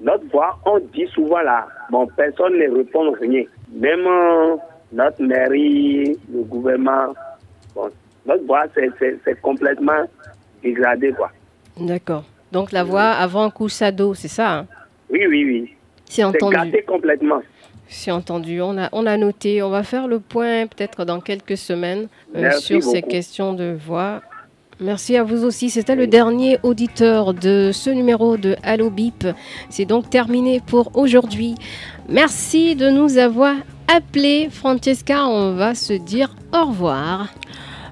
[0.00, 3.44] Notre voix, on dit souvent là, bon, personne ne répond rien.
[3.72, 4.56] Même euh,
[4.92, 7.14] notre mairie, le gouvernement,
[7.74, 7.90] bon,
[8.26, 10.04] notre voix, c'est complètement
[10.62, 11.30] dégradé, quoi.
[11.78, 12.24] D'accord.
[12.52, 14.66] Donc la voix avant Coussado, c'est ça hein?
[15.10, 15.74] Oui, oui, oui.
[16.06, 16.56] C'est entendu.
[16.72, 17.42] C'est complètement.
[17.88, 18.60] C'est entendu.
[18.60, 19.62] On a, on a noté.
[19.62, 24.20] On va faire le point peut-être dans quelques semaines euh, sur ces questions de voix.
[24.80, 25.70] Merci à vous aussi.
[25.70, 29.26] C'était le dernier auditeur de ce numéro de Allo Bip.
[29.70, 31.56] C'est donc terminé pour aujourd'hui.
[32.08, 33.56] Merci de nous avoir
[33.92, 34.48] appelés.
[34.50, 37.28] Francesca, on va se dire au revoir.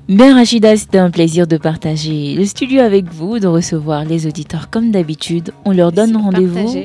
[0.09, 4.71] Bien Rachida, c'était un plaisir de partager le studio avec vous, de recevoir les auditeurs
[4.71, 5.53] comme d'habitude.
[5.65, 6.85] On leur donne rendez-vous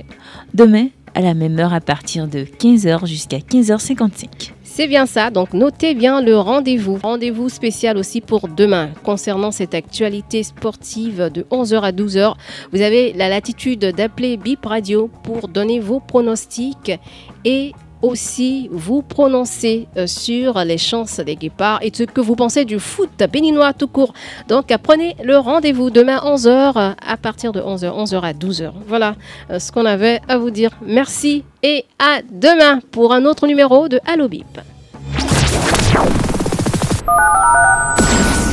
[0.56, 4.52] demain à la même heure à partir de 15h jusqu'à 15h55.
[4.74, 6.98] C'est bien ça, donc notez bien le rendez-vous.
[7.04, 12.36] Rendez-vous spécial aussi pour demain concernant cette actualité sportive de 11h à 12h.
[12.72, 16.94] Vous avez la latitude d'appeler Bip Radio pour donner vos pronostics
[17.44, 22.66] et aussi vous prononcer euh, sur les chances des guépards et ce que vous pensez
[22.66, 24.14] du foot béninois tout court.
[24.48, 28.72] Donc prenez le rendez-vous demain 11h à partir de 11h, 11h à 12h.
[28.88, 29.16] Voilà
[29.50, 30.72] euh, ce qu'on avait à vous dire.
[30.86, 34.60] Merci et à demain pour un autre numéro de Allo Bip.